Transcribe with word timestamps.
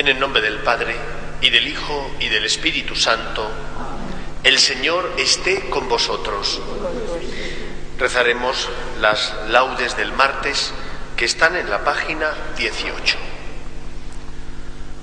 En 0.00 0.08
el 0.08 0.18
nombre 0.18 0.40
del 0.40 0.60
Padre, 0.60 0.96
y 1.42 1.50
del 1.50 1.68
Hijo, 1.68 2.10
y 2.20 2.30
del 2.30 2.46
Espíritu 2.46 2.96
Santo, 2.96 3.46
el 4.42 4.58
Señor 4.58 5.12
esté 5.18 5.68
con 5.68 5.90
vosotros. 5.90 6.58
Rezaremos 7.98 8.70
las 8.98 9.34
laudes 9.50 9.98
del 9.98 10.12
martes 10.12 10.72
que 11.18 11.26
están 11.26 11.54
en 11.54 11.68
la 11.68 11.84
página 11.84 12.32
18. 12.56 13.18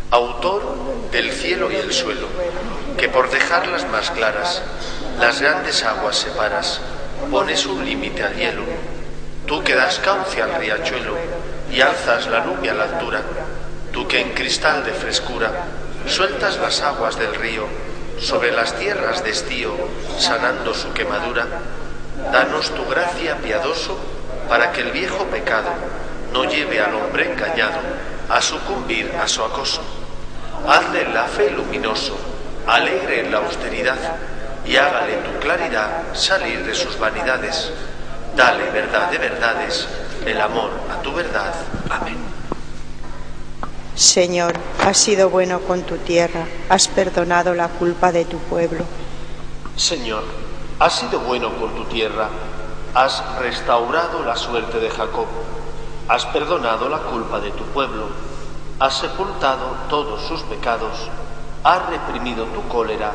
Autor 0.09 0.63
del 1.11 1.31
cielo 1.31 1.71
y 1.71 1.75
el 1.75 1.93
suelo, 1.93 2.27
que 2.97 3.07
por 3.07 3.29
dejarlas 3.29 3.87
más 3.89 4.09
claras, 4.09 4.63
las 5.19 5.41
grandes 5.41 5.83
aguas 5.83 6.17
separas, 6.17 6.81
pones 7.29 7.67
un 7.67 7.85
límite 7.85 8.23
al 8.23 8.35
hielo. 8.35 8.63
Tú 9.45 9.63
que 9.63 9.75
das 9.75 9.99
cauce 9.99 10.41
al 10.41 10.55
riachuelo 10.55 11.15
y 11.71 11.81
alzas 11.81 12.25
la 12.25 12.43
nube 12.45 12.71
a 12.71 12.73
la 12.73 12.85
altura, 12.85 13.21
tú 13.97 14.07
que 14.07 14.21
en 14.21 14.29
cristal 14.33 14.85
de 14.85 14.91
frescura 14.91 15.49
sueltas 16.05 16.57
las 16.57 16.81
aguas 16.81 17.17
del 17.17 17.33
río 17.33 17.65
sobre 18.19 18.51
las 18.51 18.73
tierras 18.77 19.23
de 19.23 19.31
estío, 19.31 19.71
sanando 20.19 20.75
su 20.75 20.93
quemadura, 20.93 21.47
danos 22.31 22.69
tu 22.75 22.85
gracia 22.85 23.37
piadoso 23.37 23.97
para 24.47 24.71
que 24.71 24.81
el 24.81 24.91
viejo 24.91 25.23
pecado 25.25 25.69
no 26.31 26.43
lleve 26.43 26.79
al 26.79 26.93
hombre 26.93 27.31
engañado 27.31 27.79
a 28.29 28.39
sucumbir 28.39 29.11
a 29.19 29.27
su 29.27 29.43
acoso. 29.43 29.81
Hazle 30.67 31.11
la 31.11 31.23
fe 31.23 31.49
luminoso, 31.49 32.19
alegre 32.67 33.21
en 33.21 33.31
la 33.31 33.39
austeridad, 33.39 33.97
y 34.63 34.75
hágale 34.75 35.15
tu 35.25 35.39
claridad 35.39 36.13
salir 36.13 36.63
de 36.63 36.75
sus 36.75 36.99
vanidades. 36.99 37.71
Dale 38.35 38.69
verdad 38.69 39.09
de 39.09 39.17
verdades, 39.17 39.87
el 40.23 40.39
amor 40.39 40.69
a 40.95 41.01
tu 41.01 41.11
verdad. 41.13 41.51
Amén. 41.89 42.26
Señor, 43.97 44.53
has 44.85 44.95
sido 44.95 45.31
bueno 45.31 45.59
con 45.61 45.81
tu 45.81 45.97
tierra, 45.97 46.45
has 46.69 46.87
perdonado 46.87 47.55
la 47.55 47.67
culpa 47.67 48.11
de 48.11 48.25
tu 48.25 48.37
pueblo. 48.37 48.83
Señor, 49.75 50.23
has 50.77 50.99
sido 50.99 51.19
bueno 51.21 51.49
con 51.57 51.73
tu 51.73 51.83
tierra, 51.85 52.29
has 52.93 53.23
restaurado 53.39 54.23
la 54.23 54.35
suerte 54.35 54.79
de 54.79 54.91
Jacob, 54.91 55.25
has 56.07 56.27
perdonado 56.27 56.89
la 56.89 56.99
culpa 56.99 57.39
de 57.39 57.49
tu 57.49 57.63
pueblo, 57.73 58.09
has 58.77 58.99
sepultado 58.99 59.75
todos 59.89 60.27
sus 60.27 60.43
pecados, 60.43 61.09
has 61.63 61.89
reprimido 61.89 62.45
tu 62.45 62.67
cólera, 62.67 63.13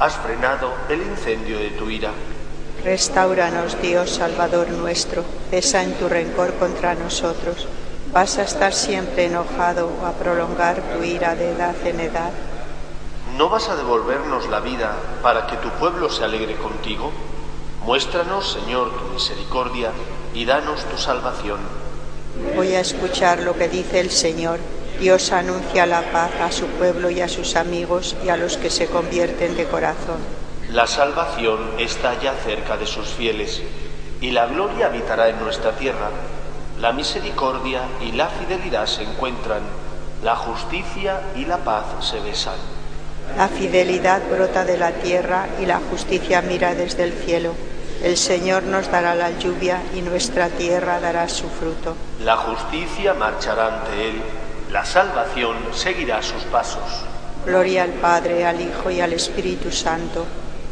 has 0.00 0.14
frenado 0.14 0.72
el 0.88 1.02
incendio 1.02 1.58
de 1.58 1.72
tu 1.72 1.90
ira. 1.90 2.12
Restauranos, 2.82 3.76
Dios 3.82 4.08
Salvador 4.08 4.70
nuestro, 4.70 5.26
cesa 5.50 5.82
en 5.82 5.92
tu 5.92 6.08
rencor 6.08 6.54
contra 6.54 6.94
nosotros. 6.94 7.68
¿Vas 8.12 8.36
a 8.36 8.42
estar 8.42 8.74
siempre 8.74 9.24
enojado 9.24 9.90
o 10.02 10.04
a 10.04 10.12
prolongar 10.12 10.82
tu 10.82 11.02
ira 11.02 11.34
de 11.34 11.52
edad 11.52 11.74
en 11.86 11.98
edad? 11.98 12.30
¿No 13.38 13.48
vas 13.48 13.70
a 13.70 13.76
devolvernos 13.76 14.50
la 14.50 14.60
vida 14.60 14.94
para 15.22 15.46
que 15.46 15.56
tu 15.56 15.70
pueblo 15.70 16.10
se 16.10 16.22
alegre 16.22 16.56
contigo? 16.56 17.10
Muéstranos, 17.86 18.52
Señor, 18.52 18.90
tu 18.98 19.14
misericordia 19.14 19.92
y 20.34 20.44
danos 20.44 20.84
tu 20.84 20.98
salvación. 20.98 21.60
Voy 22.54 22.74
a 22.74 22.80
escuchar 22.80 23.40
lo 23.40 23.54
que 23.54 23.70
dice 23.70 24.00
el 24.00 24.10
Señor. 24.10 24.58
Dios 25.00 25.32
anuncia 25.32 25.86
la 25.86 26.02
paz 26.12 26.32
a 26.38 26.52
su 26.52 26.66
pueblo 26.66 27.08
y 27.08 27.22
a 27.22 27.28
sus 27.28 27.56
amigos 27.56 28.14
y 28.22 28.28
a 28.28 28.36
los 28.36 28.58
que 28.58 28.68
se 28.68 28.88
convierten 28.88 29.56
de 29.56 29.64
corazón. 29.64 30.18
La 30.68 30.86
salvación 30.86 31.60
está 31.78 32.20
ya 32.20 32.34
cerca 32.44 32.76
de 32.76 32.86
sus 32.86 33.08
fieles 33.08 33.62
y 34.20 34.32
la 34.32 34.44
gloria 34.44 34.86
habitará 34.88 35.30
en 35.30 35.40
nuestra 35.40 35.72
tierra. 35.72 36.10
La 36.82 36.90
misericordia 36.90 37.82
y 38.00 38.10
la 38.10 38.26
fidelidad 38.26 38.86
se 38.86 39.04
encuentran, 39.04 39.62
la 40.24 40.34
justicia 40.34 41.20
y 41.36 41.44
la 41.44 41.58
paz 41.58 41.84
se 42.00 42.18
besan. 42.18 42.56
La 43.36 43.46
fidelidad 43.46 44.20
brota 44.28 44.64
de 44.64 44.76
la 44.76 44.90
tierra 44.90 45.46
y 45.60 45.66
la 45.66 45.78
justicia 45.78 46.42
mira 46.42 46.74
desde 46.74 47.04
el 47.04 47.12
cielo. 47.12 47.54
El 48.02 48.16
Señor 48.16 48.64
nos 48.64 48.90
dará 48.90 49.14
la 49.14 49.30
lluvia 49.38 49.80
y 49.94 50.02
nuestra 50.02 50.48
tierra 50.48 50.98
dará 50.98 51.28
su 51.28 51.48
fruto. 51.48 51.94
La 52.18 52.36
justicia 52.36 53.14
marchará 53.14 53.78
ante 53.78 54.08
él, 54.08 54.20
la 54.72 54.84
salvación 54.84 55.58
seguirá 55.70 56.20
sus 56.20 56.42
pasos. 56.50 56.82
Gloria 57.46 57.84
al 57.84 57.92
Padre, 57.92 58.44
al 58.44 58.60
Hijo 58.60 58.90
y 58.90 59.00
al 59.00 59.12
Espíritu 59.12 59.70
Santo. 59.70 60.26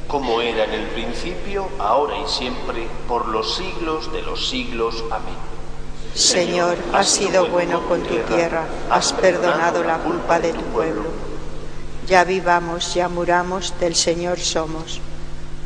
Como 0.08 0.40
era 0.40 0.64
en 0.64 0.72
el 0.72 0.86
principio, 0.88 1.68
ahora 1.78 2.16
y 2.18 2.28
siempre, 2.28 2.88
por 3.06 3.28
los 3.28 3.54
siglos 3.54 4.12
de 4.12 4.22
los 4.22 4.50
siglos. 4.50 5.04
Amén. 5.12 5.49
Señor, 6.14 6.76
has 6.92 7.08
sido 7.08 7.46
bueno 7.46 7.86
con 7.88 8.02
tu 8.02 8.16
tierra, 8.16 8.64
has 8.90 9.12
perdonado 9.12 9.84
la 9.84 9.98
culpa 9.98 10.40
de 10.40 10.52
tu 10.52 10.62
pueblo. 10.62 11.04
Ya 12.06 12.24
vivamos, 12.24 12.94
ya 12.94 13.08
muramos, 13.08 13.74
del 13.78 13.94
Señor 13.94 14.40
somos. 14.40 15.00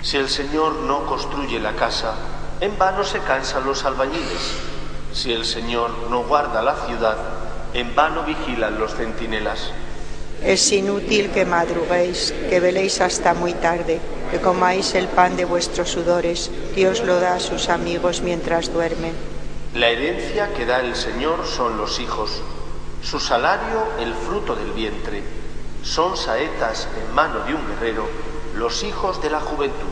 Si 0.03 0.19
el 0.19 0.29
Señor 0.29 0.75
no 0.81 1.07
construye 1.07 1.59
la 1.59 1.73
casa, 1.73 2.15
en 2.61 2.77
vano 2.77 3.05
se 3.05 3.21
cansan 3.21 3.65
los 3.65 3.85
albañiles. 3.85 4.53
Si 5.15 5.33
el 5.33 5.47
Señor 5.47 5.91
no 6.11 6.25
guarda 6.25 6.63
la 6.63 6.77
ciudad, 6.87 7.17
en 7.73 7.95
vano 7.95 8.25
vigilan 8.25 8.79
los 8.79 8.95
centinelas. 8.95 9.71
Es 10.43 10.71
inútil 10.73 11.31
que 11.31 11.47
madruguéis, 11.47 12.35
que 12.51 12.61
veléis 12.61 13.01
hasta 13.01 13.33
muy 13.33 13.55
tarde, 13.55 13.99
que 14.31 14.41
comáis 14.41 14.95
el 14.95 15.09
pan 15.09 15.37
de 15.37 15.47
vuestros 15.47 15.89
sudores. 15.89 16.51
Dios 16.77 17.01
lo 17.01 17.19
da 17.19 17.37
a 17.37 17.41
sus 17.41 17.71
amigos 17.71 18.21
mientras 18.21 18.71
duermen. 18.71 19.34
La 19.75 19.89
herencia 19.89 20.55
que 20.55 20.67
da 20.67 20.79
el 20.79 20.95
Señor 20.95 21.45
son 21.47 21.77
los 21.77 21.99
hijos, 21.99 22.31
su 23.03 23.19
salario 23.19 23.83
el 23.99 24.15
fruto 24.15 24.55
del 24.55 24.71
vientre. 24.71 25.21
Son 25.83 26.17
saetas 26.17 26.87
en 26.97 27.13
mano 27.13 27.41
de 27.41 27.55
un 27.55 27.67
guerrero, 27.67 28.07
los 28.55 28.85
hijos 28.85 29.21
de 29.21 29.31
la 29.31 29.41
juventud. 29.41 29.91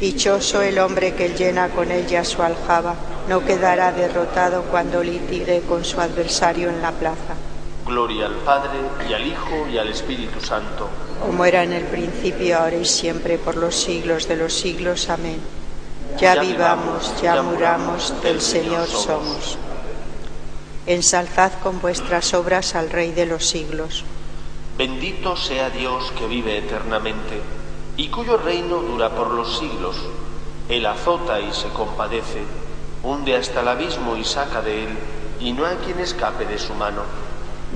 Dichoso 0.00 0.60
el 0.60 0.80
hombre 0.80 1.14
que 1.14 1.28
llena 1.28 1.68
con 1.68 1.92
ella 1.92 2.24
su 2.24 2.42
aljaba, 2.42 2.96
no 3.28 3.44
quedará 3.44 3.92
derrotado 3.92 4.62
cuando 4.64 5.04
litigue 5.04 5.62
con 5.68 5.84
su 5.84 6.00
adversario 6.00 6.68
en 6.68 6.82
la 6.82 6.90
plaza. 6.90 7.36
Gloria 7.86 8.26
al 8.26 8.34
Padre 8.34 8.80
y 9.08 9.12
al 9.12 9.24
Hijo 9.24 9.68
y 9.72 9.78
al 9.78 9.88
Espíritu 9.88 10.40
Santo. 10.40 10.88
Como 11.24 11.44
era 11.44 11.62
en 11.62 11.72
el 11.72 11.84
principio, 11.84 12.58
ahora 12.58 12.74
y 12.74 12.84
siempre, 12.84 13.38
por 13.38 13.56
los 13.56 13.76
siglos 13.76 14.26
de 14.26 14.34
los 14.34 14.52
siglos. 14.52 15.08
Amén. 15.08 15.40
Ya 16.18 16.40
vivamos, 16.40 17.12
ya 17.20 17.42
muramos, 17.42 18.14
del 18.22 18.40
Señor 18.40 18.86
somos. 18.86 19.58
Ensalzad 20.86 21.52
con 21.62 21.80
vuestras 21.80 22.32
obras 22.32 22.74
al 22.74 22.90
Rey 22.90 23.12
de 23.12 23.26
los 23.26 23.46
siglos. 23.46 24.04
Bendito 24.78 25.36
sea 25.36 25.70
Dios 25.70 26.12
que 26.18 26.26
vive 26.26 26.58
eternamente 26.58 27.40
y 27.96 28.08
cuyo 28.08 28.36
reino 28.36 28.76
dura 28.76 29.10
por 29.10 29.30
los 29.30 29.58
siglos. 29.58 29.96
Él 30.68 30.86
azota 30.86 31.40
y 31.40 31.52
se 31.52 31.68
compadece, 31.68 32.42
hunde 33.02 33.36
hasta 33.36 33.60
el 33.60 33.68
abismo 33.68 34.16
y 34.16 34.24
saca 34.24 34.62
de 34.62 34.84
él, 34.84 34.90
y 35.40 35.52
no 35.52 35.66
hay 35.66 35.76
quien 35.76 35.98
escape 36.00 36.44
de 36.46 36.58
su 36.58 36.74
mano. 36.74 37.02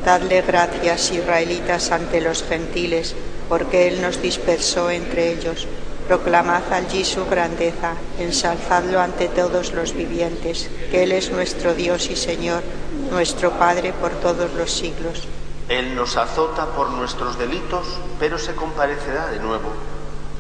Dadle 0.05 0.43
gracias, 0.43 1.11
israelitas, 1.11 1.91
ante 1.91 2.21
los 2.21 2.43
gentiles, 2.43 3.15
porque 3.49 3.89
Él 3.89 4.01
nos 4.01 4.23
dispersó 4.23 4.91
entre 4.91 5.33
ellos. 5.33 5.67
Proclamad 6.11 6.73
allí 6.73 7.05
su 7.05 7.25
grandeza, 7.27 7.93
ensalzadlo 8.19 9.01
ante 9.01 9.29
todos 9.29 9.73
los 9.73 9.95
vivientes, 9.95 10.69
que 10.91 11.05
Él 11.05 11.13
es 11.13 11.31
nuestro 11.31 11.73
Dios 11.73 12.11
y 12.11 12.17
Señor, 12.17 12.65
nuestro 13.13 13.53
Padre 13.53 13.93
por 13.93 14.11
todos 14.15 14.53
los 14.55 14.73
siglos. 14.73 15.29
Él 15.69 15.95
nos 15.95 16.17
azota 16.17 16.67
por 16.75 16.91
nuestros 16.91 17.39
delitos, 17.39 17.87
pero 18.19 18.39
se 18.39 18.57
comparecerá 18.57 19.29
de 19.29 19.39
nuevo 19.39 19.69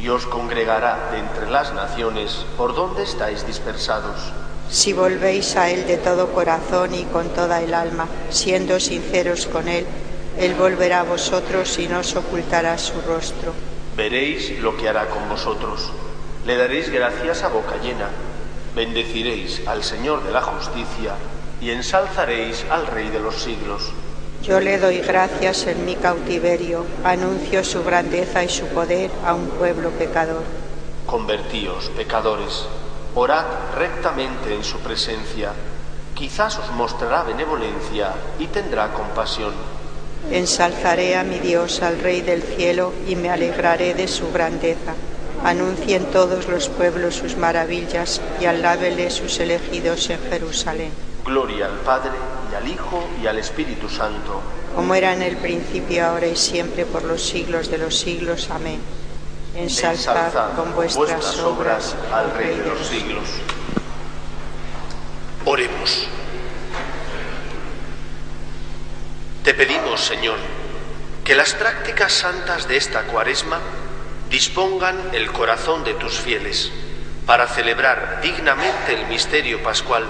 y 0.00 0.08
os 0.08 0.26
congregará 0.26 1.10
de 1.12 1.18
entre 1.18 1.48
las 1.48 1.72
naciones 1.72 2.44
por 2.56 2.74
donde 2.74 3.04
estáis 3.04 3.46
dispersados. 3.46 4.16
Si 4.68 4.92
volvéis 4.92 5.54
a 5.54 5.70
Él 5.70 5.86
de 5.86 5.98
todo 5.98 6.32
corazón 6.32 6.96
y 6.96 7.04
con 7.04 7.28
toda 7.28 7.62
el 7.62 7.74
alma, 7.74 8.08
siendo 8.30 8.80
sinceros 8.80 9.46
con 9.46 9.68
Él, 9.68 9.86
Él 10.36 10.54
volverá 10.54 11.02
a 11.02 11.04
vosotros 11.04 11.78
y 11.78 11.86
no 11.86 12.00
os 12.00 12.16
ocultará 12.16 12.76
su 12.76 13.00
rostro. 13.02 13.69
Veréis 14.00 14.58
lo 14.62 14.78
que 14.78 14.88
hará 14.88 15.10
con 15.10 15.28
vosotros. 15.28 15.92
Le 16.46 16.56
daréis 16.56 16.88
gracias 16.88 17.42
a 17.42 17.48
boca 17.48 17.76
llena. 17.82 18.08
Bendeciréis 18.74 19.60
al 19.68 19.84
Señor 19.84 20.24
de 20.24 20.32
la 20.32 20.40
justicia 20.40 21.16
y 21.60 21.70
ensalzaréis 21.70 22.64
al 22.70 22.86
Rey 22.86 23.10
de 23.10 23.20
los 23.20 23.42
siglos. 23.42 23.92
Yo 24.42 24.58
le 24.58 24.78
doy 24.78 25.00
gracias 25.00 25.66
en 25.66 25.84
mi 25.84 25.96
cautiverio, 25.96 26.86
anuncio 27.04 27.62
su 27.62 27.84
grandeza 27.84 28.42
y 28.42 28.48
su 28.48 28.68
poder 28.68 29.10
a 29.22 29.34
un 29.34 29.48
pueblo 29.48 29.90
pecador. 29.90 30.44
Convertíos, 31.04 31.90
pecadores, 31.94 32.64
orad 33.14 33.44
rectamente 33.76 34.54
en 34.54 34.64
su 34.64 34.78
presencia. 34.78 35.52
Quizás 36.14 36.58
os 36.58 36.70
mostrará 36.70 37.24
benevolencia 37.24 38.14
y 38.38 38.46
tendrá 38.46 38.94
compasión. 38.94 39.52
Ensalzaré 40.30 41.16
a 41.16 41.24
mi 41.24 41.38
Dios, 41.38 41.82
al 41.82 41.98
Rey 42.00 42.20
del 42.20 42.42
cielo, 42.42 42.92
y 43.08 43.16
me 43.16 43.30
alegraré 43.30 43.94
de 43.94 44.06
su 44.06 44.30
grandeza. 44.30 44.94
Anuncien 45.42 46.04
todos 46.06 46.48
los 46.48 46.68
pueblos 46.68 47.14
sus 47.16 47.36
maravillas 47.36 48.20
y 48.40 48.44
alábele 48.44 49.10
sus 49.10 49.40
elegidos 49.40 50.10
en 50.10 50.20
Jerusalén. 50.30 50.92
Gloria 51.24 51.66
al 51.66 51.78
Padre 51.78 52.12
y 52.52 52.54
al 52.54 52.68
Hijo 52.68 53.02
y 53.22 53.26
al 53.26 53.38
Espíritu 53.38 53.88
Santo. 53.88 54.40
como 54.74 54.94
era 54.94 55.12
en 55.12 55.22
el 55.22 55.36
principio, 55.36 56.06
ahora 56.06 56.26
y 56.28 56.36
siempre, 56.36 56.86
por 56.86 57.02
los 57.04 57.22
siglos 57.22 57.70
de 57.70 57.78
los 57.78 57.98
siglos. 57.98 58.50
Amén. 58.50 58.80
Ensalzad 59.56 60.16
Ensalzad 60.16 60.54
con 60.54 60.74
vuestras 60.74 61.38
obras 61.40 61.96
al 62.12 62.32
Rey 62.34 62.56
de 62.56 62.66
los 62.66 62.86
siglos. 62.86 63.24
Oremos. 65.44 66.06
Señor, 69.96 70.38
que 71.24 71.34
las 71.34 71.54
prácticas 71.54 72.12
santas 72.12 72.66
de 72.66 72.76
esta 72.76 73.02
cuaresma 73.02 73.60
dispongan 74.30 75.10
el 75.12 75.30
corazón 75.32 75.84
de 75.84 75.94
tus 75.94 76.18
fieles 76.18 76.70
para 77.26 77.46
celebrar 77.46 78.20
dignamente 78.22 78.94
el 78.94 79.06
misterio 79.06 79.62
pascual 79.62 80.04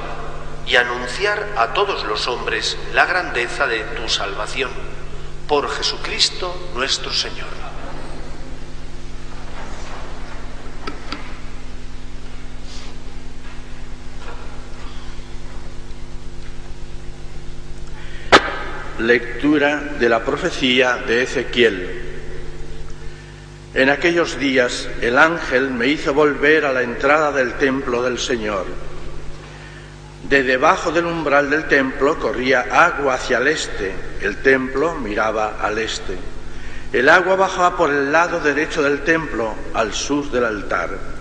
y 0.67 0.77
anunciar 0.77 1.49
a 1.57 1.73
todos 1.75 2.05
los 2.05 2.29
hombres 2.29 2.77
la 2.95 3.07
grandeza 3.07 3.67
de 3.67 3.81
tu 3.81 4.09
salvación. 4.09 4.71
Por 5.49 5.69
Jesucristo 5.71 6.71
nuestro 6.75 7.13
Señor. 7.13 7.60
Lectura 19.01 19.95
de 19.99 20.09
la 20.09 20.25
profecía 20.25 20.97
de 20.97 21.23
Ezequiel. 21.23 22.03
En 23.73 23.89
aquellos 23.89 24.39
días 24.39 24.89
el 25.01 25.17
ángel 25.17 25.71
me 25.71 25.87
hizo 25.87 26.13
volver 26.13 26.67
a 26.67 26.73
la 26.73 26.83
entrada 26.83 27.33
del 27.33 27.55
templo 27.55 28.03
del 28.03 28.19
Señor. 28.19 28.67
De 30.29 30.43
debajo 30.43 30.93
del 30.93 31.07
umbral 31.07 31.49
del 31.49 31.67
templo 31.67 32.19
corría 32.19 32.67
agua 32.71 33.15
hacia 33.15 33.39
el 33.39 33.49
este, 33.49 33.93
el 34.21 34.43
templo 34.43 34.95
miraba 34.97 35.57
al 35.61 35.79
este. 35.79 36.19
El 36.93 37.09
agua 37.09 37.37
bajaba 37.37 37.77
por 37.77 37.91
el 37.91 38.13
lado 38.13 38.41
derecho 38.41 38.83
del 38.83 39.01
templo, 39.01 39.55
al 39.73 39.95
sur 39.95 40.31
del 40.31 40.45
altar. 40.45 41.20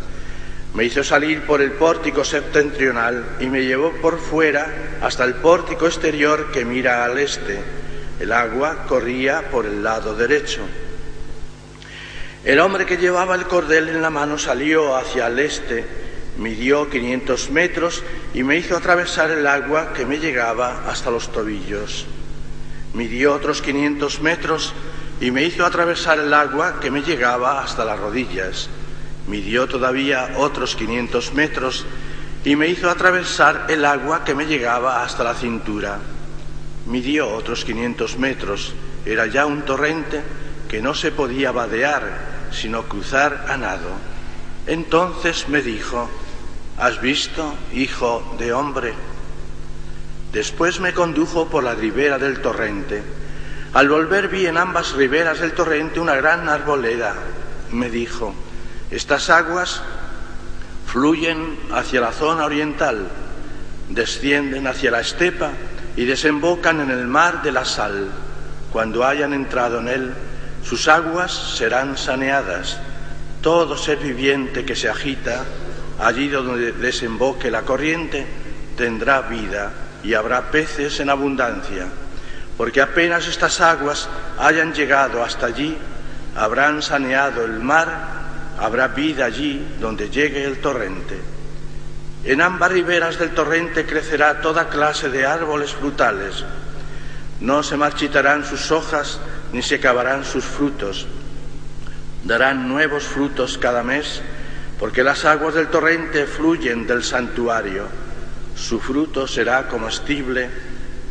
Me 0.73 0.83
hizo 0.83 1.03
salir 1.03 1.41
por 1.45 1.61
el 1.61 1.71
pórtico 1.71 2.23
septentrional 2.23 3.37
y 3.39 3.47
me 3.47 3.65
llevó 3.65 3.91
por 3.93 4.19
fuera 4.19 4.99
hasta 5.01 5.23
el 5.23 5.35
pórtico 5.35 5.87
exterior 5.87 6.51
que 6.51 6.63
mira 6.63 7.03
al 7.03 7.17
este. 7.17 7.59
El 8.19 8.31
agua 8.31 8.85
corría 8.87 9.49
por 9.49 9.65
el 9.65 9.83
lado 9.83 10.13
derecho. 10.15 10.61
El 12.45 12.59
hombre 12.59 12.85
que 12.85 12.97
llevaba 12.97 13.35
el 13.35 13.45
cordel 13.45 13.89
en 13.89 14.01
la 14.01 14.09
mano 14.09 14.37
salió 14.37 14.95
hacia 14.95 15.27
el 15.27 15.39
este, 15.39 15.85
midió 16.37 16.89
500 16.89 17.49
metros 17.49 18.03
y 18.33 18.43
me 18.43 18.57
hizo 18.57 18.77
atravesar 18.77 19.31
el 19.31 19.45
agua 19.47 19.91
que 19.93 20.05
me 20.05 20.19
llegaba 20.19 20.83
hasta 20.87 21.11
los 21.11 21.31
tobillos. 21.31 22.05
Midió 22.93 23.33
otros 23.33 23.61
500 23.61 24.21
metros 24.21 24.73
y 25.19 25.31
me 25.31 25.43
hizo 25.43 25.65
atravesar 25.65 26.19
el 26.19 26.33
agua 26.33 26.79
que 26.79 26.91
me 26.91 27.01
llegaba 27.01 27.61
hasta 27.61 27.83
las 27.83 27.99
rodillas. 27.99 28.69
Midió 29.29 29.67
todavía 29.67 30.31
otros 30.37 30.75
500 30.75 31.35
metros 31.35 31.85
y 32.43 32.55
me 32.55 32.67
hizo 32.67 32.89
atravesar 32.89 33.67
el 33.69 33.85
agua 33.85 34.23
que 34.23 34.33
me 34.33 34.47
llegaba 34.47 35.03
hasta 35.03 35.23
la 35.23 35.35
cintura. 35.35 35.99
Midió 36.87 37.29
otros 37.29 37.63
500 37.63 38.17
metros. 38.17 38.73
Era 39.05 39.27
ya 39.27 39.45
un 39.45 39.61
torrente 39.61 40.23
que 40.67 40.81
no 40.81 40.95
se 40.95 41.11
podía 41.11 41.51
vadear, 41.51 42.49
sino 42.51 42.83
cruzar 42.85 43.45
a 43.47 43.55
nado. 43.55 43.91
Entonces 44.65 45.47
me 45.47 45.61
dijo, 45.61 46.09
¿has 46.79 46.99
visto, 46.99 47.53
hijo 47.71 48.35
de 48.39 48.51
hombre? 48.51 48.93
Después 50.33 50.79
me 50.79 50.95
condujo 50.95 51.49
por 51.49 51.63
la 51.63 51.75
ribera 51.75 52.17
del 52.17 52.41
torrente. 52.41 53.03
Al 53.73 53.89
volver 53.89 54.27
vi 54.27 54.47
en 54.47 54.57
ambas 54.57 54.93
riberas 54.93 55.39
del 55.39 55.51
torrente 55.51 55.99
una 55.99 56.15
gran 56.15 56.49
arboleda. 56.49 57.13
Me 57.71 57.91
dijo, 57.91 58.33
estas 58.91 59.29
aguas 59.29 59.81
fluyen 60.87 61.57
hacia 61.71 62.01
la 62.01 62.11
zona 62.11 62.45
oriental, 62.45 63.07
descienden 63.89 64.65
hacia 64.67 64.91
la 64.91 65.01
estepa 65.01 65.51
y 65.95 66.05
desembocan 66.05 66.81
en 66.81 66.89
el 66.89 67.05
mar 67.07 67.43
de 67.43 67.51
la 67.51 67.65
sal. 67.65 68.09
Cuando 68.71 69.05
hayan 69.05 69.33
entrado 69.33 69.79
en 69.79 69.87
él, 69.87 70.13
sus 70.63 70.87
aguas 70.87 71.31
serán 71.31 71.97
saneadas. 71.97 72.79
Todo 73.41 73.77
ser 73.77 73.99
viviente 73.99 74.65
que 74.65 74.75
se 74.75 74.89
agita, 74.89 75.43
allí 75.99 76.27
donde 76.27 76.71
desemboque 76.73 77.51
la 77.51 77.61
corriente, 77.61 78.25
tendrá 78.75 79.21
vida 79.21 79.71
y 80.03 80.13
habrá 80.13 80.51
peces 80.51 80.99
en 80.99 81.09
abundancia. 81.09 81.87
Porque 82.57 82.81
apenas 82.81 83.27
estas 83.27 83.61
aguas 83.61 84.09
hayan 84.37 84.73
llegado 84.73 85.23
hasta 85.23 85.45
allí, 85.45 85.77
habrán 86.35 86.81
saneado 86.81 87.45
el 87.45 87.59
mar, 87.59 88.18
habrá 88.59 88.89
vida 88.89 89.25
allí 89.25 89.65
donde 89.79 90.09
llegue 90.09 90.43
el 90.43 90.59
torrente. 90.59 91.17
En 92.23 92.41
ambas 92.41 92.71
riberas 92.71 93.17
del 93.17 93.31
torrente 93.31 93.85
crecerá 93.85 94.41
toda 94.41 94.69
clase 94.69 95.09
de 95.09 95.25
árboles 95.25 95.71
frutales. 95.71 96.43
No 97.39 97.63
se 97.63 97.77
marchitarán 97.77 98.45
sus 98.45 98.71
hojas 98.71 99.21
ni 99.53 99.61
se 99.61 99.75
acabarán 99.75 100.25
sus 100.25 100.43
frutos. 100.43 101.07
Darán 102.25 102.67
nuevos 102.67 103.03
frutos 103.03 103.57
cada 103.57 103.81
mes, 103.83 104.21
porque 104.77 105.03
las 105.03 105.23
aguas 105.23 105.53
del 105.53 105.69
torrente 105.69 106.25
fluyen 106.25 106.85
del 106.85 107.03
santuario. 107.03 107.85
Su 108.55 108.81
fruto 108.81 109.25
será 109.25 109.69
comestible 109.69 110.49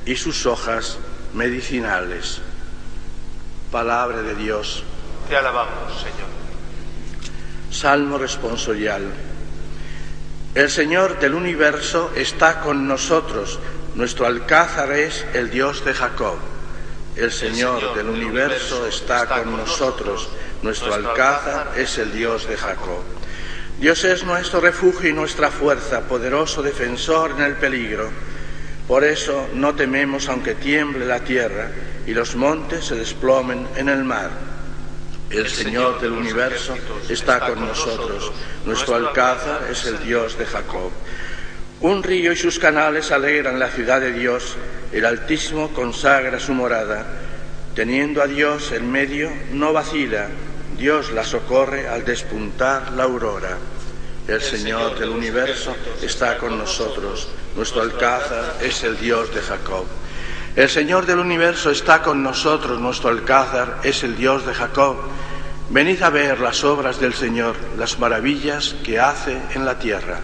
y 0.04 0.16
sus 0.16 0.44
hojas 0.44 0.98
medicinales. 1.32 2.40
Palabra 3.72 4.20
de 4.20 4.34
Dios. 4.34 4.84
Te 5.28 5.36
alabamos, 5.36 5.94
Señor. 5.98 6.47
Salmo 7.70 8.18
responsorial. 8.18 9.02
El 10.54 10.70
Señor 10.70 11.20
del 11.20 11.34
universo 11.34 12.10
está 12.16 12.60
con 12.60 12.88
nosotros. 12.88 13.58
Nuestro 13.94 14.26
alcázar 14.26 14.92
es 14.92 15.24
el 15.34 15.50
Dios 15.50 15.84
de 15.84 15.94
Jacob. 15.94 16.36
El 17.16 17.32
Señor 17.32 17.94
del 17.94 18.08
universo 18.08 18.86
está 18.86 19.26
con 19.26 19.56
nosotros. 19.56 20.28
Nuestro 20.62 20.94
alcázar 20.94 21.72
es 21.76 21.98
el 21.98 22.12
Dios 22.12 22.48
de 22.48 22.56
Jacob. 22.56 23.02
Dios 23.78 24.02
es 24.04 24.24
nuestro 24.24 24.60
refugio 24.60 25.10
y 25.10 25.12
nuestra 25.12 25.50
fuerza, 25.50 26.00
poderoso 26.00 26.62
defensor 26.62 27.32
en 27.32 27.42
el 27.42 27.54
peligro. 27.54 28.10
Por 28.88 29.04
eso 29.04 29.48
no 29.54 29.74
tememos 29.74 30.28
aunque 30.28 30.54
tiemble 30.54 31.06
la 31.06 31.20
tierra 31.20 31.70
y 32.06 32.14
los 32.14 32.34
montes 32.34 32.86
se 32.86 32.94
desplomen 32.94 33.68
en 33.76 33.88
el 33.88 34.02
mar. 34.02 34.47
El 35.30 35.46
Señor 35.48 36.00
del 36.00 36.12
universo 36.12 36.74
está 37.08 37.40
con 37.40 37.60
nosotros. 37.60 38.32
Nuestro 38.64 38.94
alcázar 38.94 39.68
es 39.70 39.84
el 39.84 40.02
Dios 40.02 40.38
de 40.38 40.46
Jacob. 40.46 40.90
Un 41.80 42.02
río 42.02 42.32
y 42.32 42.36
sus 42.36 42.58
canales 42.58 43.12
alegran 43.12 43.58
la 43.58 43.68
ciudad 43.68 44.00
de 44.00 44.12
Dios. 44.12 44.56
El 44.90 45.04
Altísimo 45.04 45.68
consagra 45.74 46.40
su 46.40 46.54
morada. 46.54 47.06
Teniendo 47.74 48.22
a 48.22 48.26
Dios 48.26 48.72
en 48.72 48.90
medio, 48.90 49.30
no 49.52 49.74
vacila. 49.74 50.28
Dios 50.78 51.12
la 51.12 51.24
socorre 51.24 51.88
al 51.88 52.06
despuntar 52.06 52.92
la 52.92 53.04
aurora. 53.04 53.58
El 54.26 54.40
Señor 54.40 54.98
del 54.98 55.10
universo 55.10 55.76
está 56.02 56.38
con 56.38 56.56
nosotros. 56.56 57.28
Nuestro 57.54 57.82
alcázar 57.82 58.56
es 58.62 58.82
el 58.82 58.98
Dios 58.98 59.34
de 59.34 59.42
Jacob. 59.42 59.84
El 60.58 60.68
Señor 60.68 61.06
del 61.06 61.20
universo 61.20 61.70
está 61.70 62.02
con 62.02 62.20
nosotros. 62.20 62.80
Nuestro 62.80 63.10
alcázar 63.10 63.78
es 63.84 64.02
el 64.02 64.16
Dios 64.16 64.44
de 64.44 64.52
Jacob. 64.52 64.96
Venid 65.70 66.02
a 66.02 66.10
ver 66.10 66.40
las 66.40 66.64
obras 66.64 66.98
del 66.98 67.14
Señor, 67.14 67.54
las 67.78 68.00
maravillas 68.00 68.74
que 68.82 68.98
hace 68.98 69.40
en 69.54 69.64
la 69.64 69.78
tierra. 69.78 70.18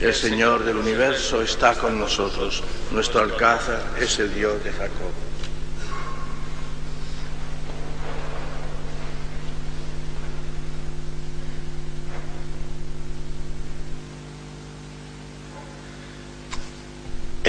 El 0.00 0.14
Señor 0.14 0.64
del 0.64 0.78
universo 0.78 1.42
está 1.42 1.74
con 1.74 2.00
nosotros. 2.00 2.64
Nuestro 2.90 3.20
alcázar 3.20 3.82
es 4.00 4.18
el 4.18 4.32
Dios 4.32 4.64
de 4.64 4.72
Jacob. 4.72 5.29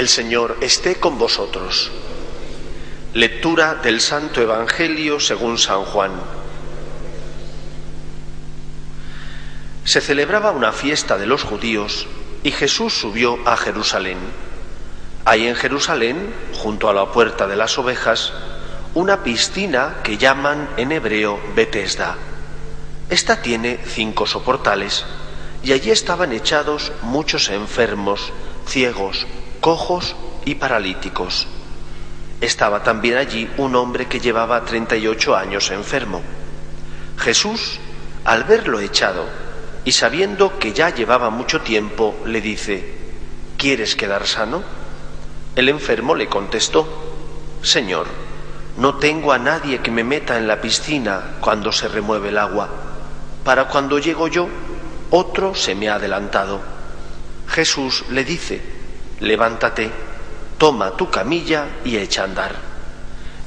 El 0.02 0.10
Señor 0.10 0.58
esté 0.62 0.96
con 0.96 1.20
vosotros. 1.20 1.92
Lectura 3.14 3.76
del 3.76 4.02
Santo 4.02 4.42
Evangelio 4.42 5.20
según 5.20 5.60
San 5.60 5.84
Juan. 5.84 6.14
Se 9.86 10.02
celebraba 10.02 10.50
una 10.50 10.72
fiesta 10.72 11.20
de 11.20 11.28
los 11.28 11.44
judíos 11.44 12.08
y 12.42 12.50
Jesús 12.50 12.96
subió 12.96 13.38
a 13.48 13.56
Jerusalén. 13.56 14.18
Hay 15.24 15.46
en 15.46 15.56
Jerusalén, 15.56 16.34
junto 16.54 16.90
a 16.90 16.96
la 16.96 17.12
puerta 17.12 17.46
de 17.46 17.58
las 17.58 17.78
ovejas, 17.78 18.34
una 18.96 19.22
piscina 19.24 19.98
que 20.04 20.18
llaman 20.18 20.68
en 20.78 20.94
hebreo 20.94 21.40
Betesda. 21.56 22.18
Esta 23.08 23.44
tiene 23.44 23.80
cinco 23.86 24.26
soportales 24.26 25.06
y 25.62 25.74
allí 25.74 25.92
estaban 25.92 26.34
echados 26.34 26.92
muchos 27.04 27.50
enfermos, 27.50 28.34
ciegos, 28.66 29.28
cojos 29.62 30.16
y 30.44 30.56
paralíticos. 30.56 31.48
Estaba 32.42 32.82
también 32.82 33.18
allí 33.18 33.48
un 33.58 33.76
hombre 33.76 34.08
que 34.08 34.20
llevaba 34.20 34.66
38 34.66 35.38
años 35.38 35.70
enfermo. 35.70 36.22
Jesús, 37.18 37.80
al 38.26 38.44
verlo 38.44 38.80
echado 38.80 39.26
y 39.86 39.92
sabiendo 39.92 40.58
que 40.58 40.74
ya 40.74 40.90
llevaba 40.90 41.30
mucho 41.30 41.62
tiempo, 41.62 42.16
le 42.26 42.42
dice, 42.42 42.98
¿quieres 43.58 43.96
quedar 43.96 44.26
sano? 44.26 44.64
El 45.56 45.70
enfermo 45.70 46.16
le 46.16 46.28
contestó, 46.28 46.88
Señor, 47.62 48.08
no 48.78 48.96
tengo 48.96 49.32
a 49.32 49.38
nadie 49.38 49.80
que 49.82 49.92
me 49.92 50.04
meta 50.04 50.40
en 50.40 50.48
la 50.48 50.60
piscina 50.60 51.36
cuando 51.40 51.72
se 51.72 51.88
remueve 51.88 52.30
el 52.30 52.40
agua. 52.40 52.68
Para 53.44 53.68
cuando 53.68 54.00
llego 54.00 54.28
yo, 54.28 54.48
otro 55.12 55.54
se 55.54 55.76
me 55.76 55.90
ha 55.90 55.96
adelantado. 55.96 56.60
Jesús 57.48 58.06
le 58.10 58.24
dice, 58.24 58.81
levántate, 59.22 59.90
toma 60.58 60.92
tu 60.92 61.10
camilla 61.10 61.68
y 61.86 61.98
echa 61.98 62.24
a 62.24 62.26
andar. 62.26 62.56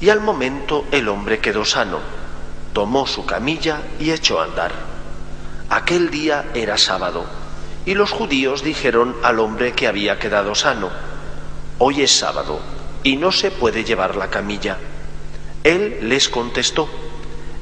Y 0.00 0.08
al 0.08 0.20
momento 0.20 0.86
el 0.90 1.08
hombre 1.08 1.40
quedó 1.40 1.64
sano, 1.64 1.98
tomó 2.72 3.06
su 3.06 3.26
camilla 3.26 3.82
y 3.98 4.10
echó 4.10 4.40
a 4.40 4.44
andar. 4.44 4.72
Aquel 5.68 6.10
día 6.10 6.46
era 6.54 6.78
sábado, 6.78 7.24
y 7.86 7.94
los 7.94 8.10
judíos 8.10 8.62
dijeron 8.62 9.16
al 9.22 9.40
hombre 9.40 9.72
que 9.72 9.86
había 9.86 10.18
quedado 10.18 10.54
sano, 10.54 10.90
hoy 11.78 12.02
es 12.02 12.16
sábado, 12.16 12.60
y 13.02 13.16
no 13.16 13.32
se 13.32 13.50
puede 13.50 13.84
llevar 13.84 14.16
la 14.16 14.30
camilla. 14.30 14.78
Él 15.64 15.98
les 16.02 16.28
contestó, 16.28 16.88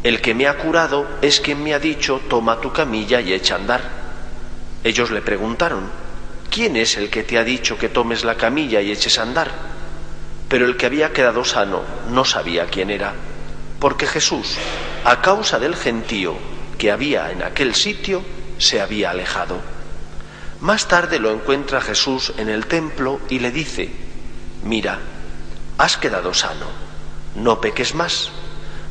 el 0.02 0.20
que 0.20 0.34
me 0.34 0.48
ha 0.48 0.58
curado 0.58 1.06
es 1.22 1.40
quien 1.40 1.62
me 1.62 1.74
ha 1.74 1.78
dicho, 1.78 2.20
toma 2.28 2.60
tu 2.60 2.72
camilla 2.72 3.20
y 3.20 3.32
echa 3.32 3.54
a 3.54 3.58
andar. 3.58 3.80
Ellos 4.82 5.10
le 5.12 5.22
preguntaron, 5.22 6.01
¿quién 6.52 6.76
es 6.76 6.98
el 6.98 7.08
que 7.08 7.22
te 7.22 7.38
ha 7.38 7.44
dicho 7.44 7.78
que 7.78 7.88
tomes 7.88 8.24
la 8.24 8.36
camilla 8.36 8.82
y 8.82 8.92
eches 8.92 9.18
a 9.18 9.22
andar? 9.22 9.50
Pero 10.48 10.66
el 10.66 10.76
que 10.76 10.84
había 10.84 11.12
quedado 11.12 11.44
sano 11.44 11.82
no 12.10 12.26
sabía 12.26 12.66
quién 12.66 12.90
era, 12.90 13.14
porque 13.80 14.06
Jesús, 14.06 14.58
a 15.04 15.22
causa 15.22 15.58
del 15.58 15.74
gentío 15.74 16.36
que 16.76 16.92
había 16.92 17.32
en 17.32 17.42
aquel 17.42 17.74
sitio, 17.74 18.22
se 18.58 18.82
había 18.82 19.10
alejado. 19.10 19.56
Más 20.60 20.86
tarde 20.86 21.18
lo 21.18 21.32
encuentra 21.32 21.80
Jesús 21.80 22.34
en 22.36 22.50
el 22.50 22.66
templo 22.66 23.18
y 23.30 23.38
le 23.38 23.50
dice, 23.50 23.90
mira, 24.62 24.98
has 25.78 25.96
quedado 25.96 26.34
sano, 26.34 26.66
no 27.34 27.62
peques 27.62 27.94
más, 27.94 28.30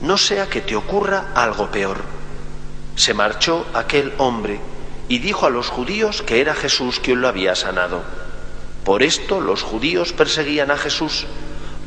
no 0.01 0.17
sea 0.17 0.49
que 0.49 0.61
te 0.61 0.75
ocurra 0.75 1.27
algo 1.35 1.69
peor. 1.69 2.01
Se 2.95 3.13
marchó 3.13 3.67
aquel 3.73 4.13
hombre 4.17 4.59
y 5.11 5.19
dijo 5.19 5.45
a 5.45 5.49
los 5.49 5.67
judíos 5.67 6.21
que 6.21 6.39
era 6.39 6.55
Jesús 6.55 7.01
quien 7.01 7.19
lo 7.19 7.27
había 7.27 7.53
sanado. 7.53 8.01
Por 8.85 9.03
esto 9.03 9.41
los 9.41 9.61
judíos 9.61 10.13
perseguían 10.13 10.71
a 10.71 10.77
Jesús, 10.77 11.25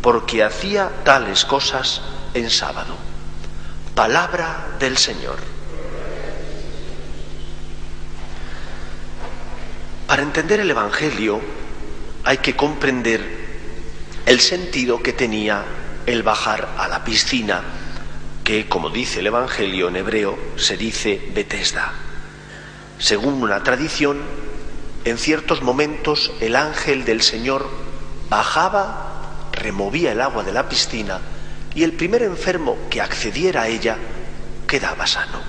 porque 0.02 0.44
hacía 0.44 0.90
tales 1.04 1.46
cosas 1.46 2.02
en 2.34 2.50
sábado. 2.50 2.94
Palabra 3.94 4.76
del 4.78 4.98
Señor. 4.98 5.38
Para 10.06 10.22
entender 10.22 10.60
el 10.60 10.70
Evangelio 10.70 11.40
hay 12.24 12.36
que 12.36 12.54
comprender 12.54 13.26
el 14.26 14.38
sentido 14.38 15.02
que 15.02 15.14
tenía 15.14 15.64
el 16.04 16.22
bajar 16.22 16.74
a 16.76 16.88
la 16.88 17.04
piscina, 17.04 17.62
que, 18.44 18.68
como 18.68 18.90
dice 18.90 19.20
el 19.20 19.28
Evangelio 19.28 19.88
en 19.88 19.96
hebreo, 19.96 20.38
se 20.56 20.76
dice 20.76 21.30
Betesda. 21.34 22.03
Según 22.98 23.42
una 23.42 23.62
tradición, 23.62 24.18
en 25.04 25.18
ciertos 25.18 25.62
momentos 25.62 26.32
el 26.40 26.56
ángel 26.56 27.04
del 27.04 27.22
Señor 27.22 27.68
bajaba, 28.28 29.50
removía 29.52 30.12
el 30.12 30.20
agua 30.20 30.42
de 30.42 30.52
la 30.52 30.68
piscina 30.68 31.20
y 31.74 31.82
el 31.82 31.92
primer 31.92 32.22
enfermo 32.22 32.76
que 32.88 33.00
accediera 33.00 33.62
a 33.62 33.68
ella 33.68 33.96
quedaba 34.66 35.06
sano. 35.06 35.40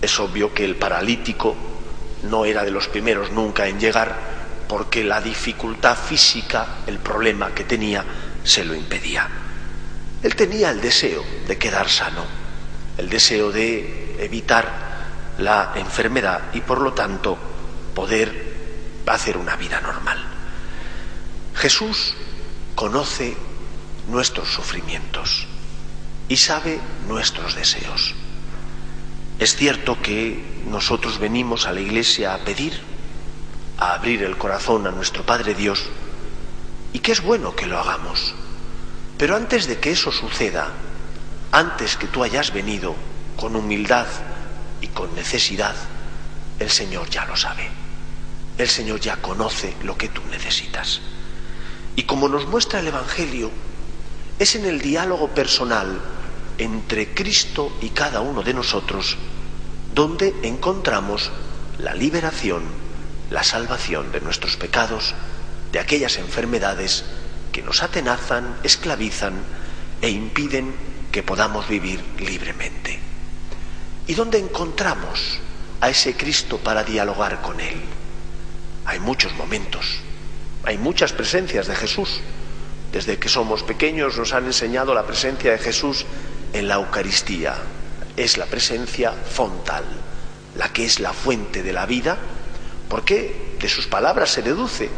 Es 0.00 0.18
obvio 0.20 0.54
que 0.54 0.64
el 0.64 0.76
paralítico 0.76 1.56
no 2.22 2.44
era 2.44 2.64
de 2.64 2.70
los 2.70 2.88
primeros 2.88 3.30
nunca 3.32 3.66
en 3.66 3.80
llegar 3.80 4.30
porque 4.68 5.02
la 5.02 5.20
dificultad 5.20 5.96
física, 5.96 6.78
el 6.86 6.98
problema 6.98 7.52
que 7.52 7.64
tenía, 7.64 8.04
se 8.44 8.64
lo 8.64 8.74
impedía. 8.74 9.28
Él 10.22 10.36
tenía 10.36 10.70
el 10.70 10.80
deseo 10.80 11.24
de 11.48 11.58
quedar 11.58 11.88
sano, 11.88 12.24
el 12.96 13.08
deseo 13.08 13.50
de 13.50 14.16
evitar 14.20 14.89
la 15.40 15.72
enfermedad 15.74 16.40
y 16.52 16.60
por 16.60 16.80
lo 16.80 16.92
tanto 16.92 17.36
poder 17.94 18.50
hacer 19.06 19.36
una 19.36 19.56
vida 19.56 19.80
normal. 19.80 20.18
Jesús 21.56 22.14
conoce 22.74 23.36
nuestros 24.08 24.48
sufrimientos 24.48 25.46
y 26.28 26.36
sabe 26.36 26.78
nuestros 27.08 27.54
deseos. 27.56 28.14
Es 29.38 29.56
cierto 29.56 30.00
que 30.00 30.62
nosotros 30.66 31.18
venimos 31.18 31.66
a 31.66 31.72
la 31.72 31.80
iglesia 31.80 32.34
a 32.34 32.38
pedir, 32.38 32.80
a 33.78 33.94
abrir 33.94 34.22
el 34.22 34.36
corazón 34.36 34.86
a 34.86 34.90
nuestro 34.90 35.24
Padre 35.24 35.54
Dios, 35.54 35.86
y 36.92 37.00
que 37.00 37.12
es 37.12 37.22
bueno 37.22 37.56
que 37.56 37.66
lo 37.66 37.78
hagamos. 37.78 38.34
Pero 39.18 39.36
antes 39.36 39.66
de 39.66 39.78
que 39.78 39.92
eso 39.92 40.12
suceda, 40.12 40.68
antes 41.52 41.96
que 41.96 42.06
tú 42.06 42.22
hayas 42.22 42.52
venido 42.52 42.94
con 43.36 43.56
humildad 43.56 44.06
y 44.80 44.88
con 44.88 45.14
necesidad, 45.14 45.74
el 46.58 46.70
Señor 46.70 47.08
ya 47.10 47.24
lo 47.26 47.36
sabe. 47.36 47.68
El 48.58 48.68
Señor 48.68 49.00
ya 49.00 49.16
conoce 49.16 49.74
lo 49.82 49.96
que 49.96 50.08
tú 50.08 50.22
necesitas. 50.30 51.00
Y 51.96 52.04
como 52.04 52.28
nos 52.28 52.46
muestra 52.46 52.80
el 52.80 52.88
Evangelio, 52.88 53.50
es 54.38 54.54
en 54.54 54.66
el 54.66 54.80
diálogo 54.80 55.28
personal 55.28 56.00
entre 56.58 57.14
Cristo 57.14 57.72
y 57.80 57.90
cada 57.90 58.20
uno 58.20 58.42
de 58.42 58.54
nosotros 58.54 59.16
donde 59.94 60.34
encontramos 60.42 61.30
la 61.78 61.94
liberación, 61.94 62.62
la 63.30 63.42
salvación 63.42 64.12
de 64.12 64.20
nuestros 64.20 64.56
pecados, 64.56 65.14
de 65.72 65.80
aquellas 65.80 66.16
enfermedades 66.18 67.04
que 67.52 67.62
nos 67.62 67.82
atenazan, 67.82 68.56
esclavizan 68.62 69.34
e 70.00 70.10
impiden 70.10 70.74
que 71.10 71.22
podamos 71.22 71.68
vivir 71.68 72.00
libremente. 72.18 73.09
¿Y 74.10 74.14
dónde 74.14 74.38
encontramos 74.38 75.38
a 75.80 75.88
ese 75.88 76.14
Cristo 76.14 76.58
para 76.58 76.82
dialogar 76.82 77.40
con 77.42 77.60
Él? 77.60 77.76
Hay 78.84 78.98
muchos 78.98 79.32
momentos, 79.34 80.00
hay 80.64 80.78
muchas 80.78 81.12
presencias 81.12 81.68
de 81.68 81.76
Jesús. 81.76 82.18
Desde 82.90 83.20
que 83.20 83.28
somos 83.28 83.62
pequeños 83.62 84.18
nos 84.18 84.32
han 84.32 84.46
enseñado 84.46 84.94
la 84.94 85.06
presencia 85.06 85.52
de 85.52 85.58
Jesús 85.58 86.06
en 86.52 86.66
la 86.66 86.74
Eucaristía. 86.74 87.54
Es 88.16 88.36
la 88.36 88.46
presencia 88.46 89.12
fontal, 89.12 89.84
la 90.56 90.72
que 90.72 90.86
es 90.86 90.98
la 90.98 91.12
fuente 91.12 91.62
de 91.62 91.72
la 91.72 91.86
vida, 91.86 92.18
porque 92.88 93.54
de 93.60 93.68
sus 93.68 93.86
palabras 93.86 94.30
se 94.30 94.42
deduce, 94.42 94.90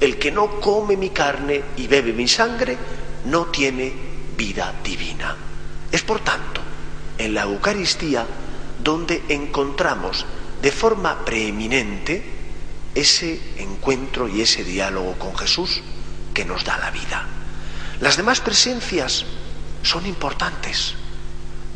el 0.00 0.16
que 0.16 0.30
no 0.30 0.60
come 0.60 0.96
mi 0.96 1.10
carne 1.10 1.60
y 1.76 1.88
bebe 1.88 2.12
mi 2.12 2.28
sangre 2.28 2.78
no 3.24 3.46
tiene 3.46 3.92
vida 4.36 4.74
divina. 4.84 5.36
Es 5.90 6.02
por 6.02 6.20
tanto 6.20 6.60
en 7.18 7.34
la 7.34 7.42
Eucaristía 7.42 8.24
donde 8.82 9.22
encontramos 9.28 10.26
de 10.62 10.72
forma 10.72 11.24
preeminente 11.24 12.22
ese 12.94 13.40
encuentro 13.58 14.28
y 14.28 14.40
ese 14.40 14.64
diálogo 14.64 15.14
con 15.18 15.36
Jesús 15.36 15.80
que 16.34 16.44
nos 16.44 16.64
da 16.64 16.78
la 16.78 16.90
vida. 16.90 17.26
Las 18.00 18.16
demás 18.16 18.40
presencias 18.40 19.24
son 19.82 20.06
importantes. 20.06 20.94